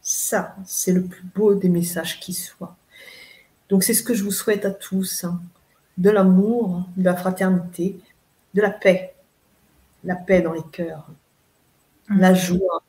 [0.02, 2.76] Ça, c'est le plus beau des messages qui soit.
[3.74, 5.24] Donc c'est ce que je vous souhaite à tous.
[5.24, 5.42] Hein
[5.98, 8.00] de l'amour, de la fraternité,
[8.54, 9.16] de la paix.
[10.04, 11.08] La paix dans les cœurs.
[12.08, 12.36] La mhm.
[12.36, 12.84] joie.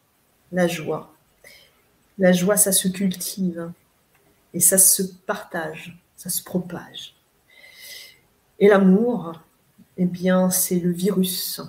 [0.53, 1.11] La joie.
[2.19, 3.73] La joie, ça se cultive
[4.53, 7.15] et ça se partage, ça se propage.
[8.59, 9.41] Et l'amour,
[9.97, 11.63] eh bien, c'est le virus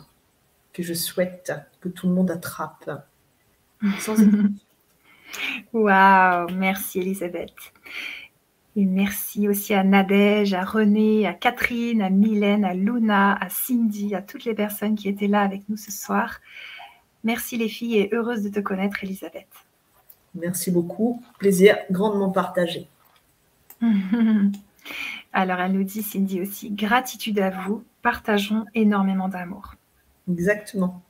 [0.74, 3.08] que je souhaite que tout le monde attrape.
[5.72, 7.54] Waouh, merci Elisabeth.
[8.78, 14.14] Et merci aussi à Nadège, à René, à Catherine, à Mylène, à Luna, à Cindy,
[14.16, 16.40] à toutes les personnes qui étaient là avec nous ce soir.
[17.24, 19.48] Merci les filles et heureuse de te connaître, Elisabeth.
[20.36, 21.24] Merci beaucoup.
[21.40, 22.88] Plaisir grandement partagé.
[25.34, 27.84] Alors, elle nous dit, Cindy aussi, gratitude à vous.
[28.02, 29.76] Partageons énormément d'amour.
[30.30, 31.02] Exactement.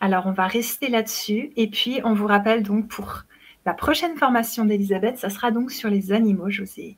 [0.00, 1.52] Alors, on va rester là-dessus.
[1.56, 3.24] Et puis, on vous rappelle donc pour
[3.66, 6.48] la prochaine formation d'Elisabeth, ça sera donc sur les animaux.
[6.48, 6.96] Ai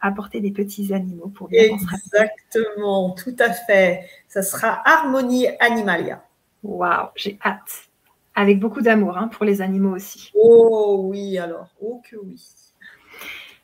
[0.00, 4.08] apporté des petits animaux pour bien Exactement, tout à fait.
[4.26, 6.24] Ça sera Harmonie Animalia.
[6.62, 7.90] Waouh, j'ai hâte.
[8.34, 10.32] Avec beaucoup d'amour hein, pour les animaux aussi.
[10.34, 11.74] Oh oui, alors.
[11.82, 12.42] Oh que oui.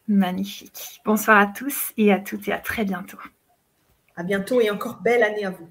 [0.06, 1.00] Magnifique.
[1.06, 3.18] Bonsoir à tous et à toutes et à très bientôt.
[4.16, 5.70] À bientôt et encore belle année à vous.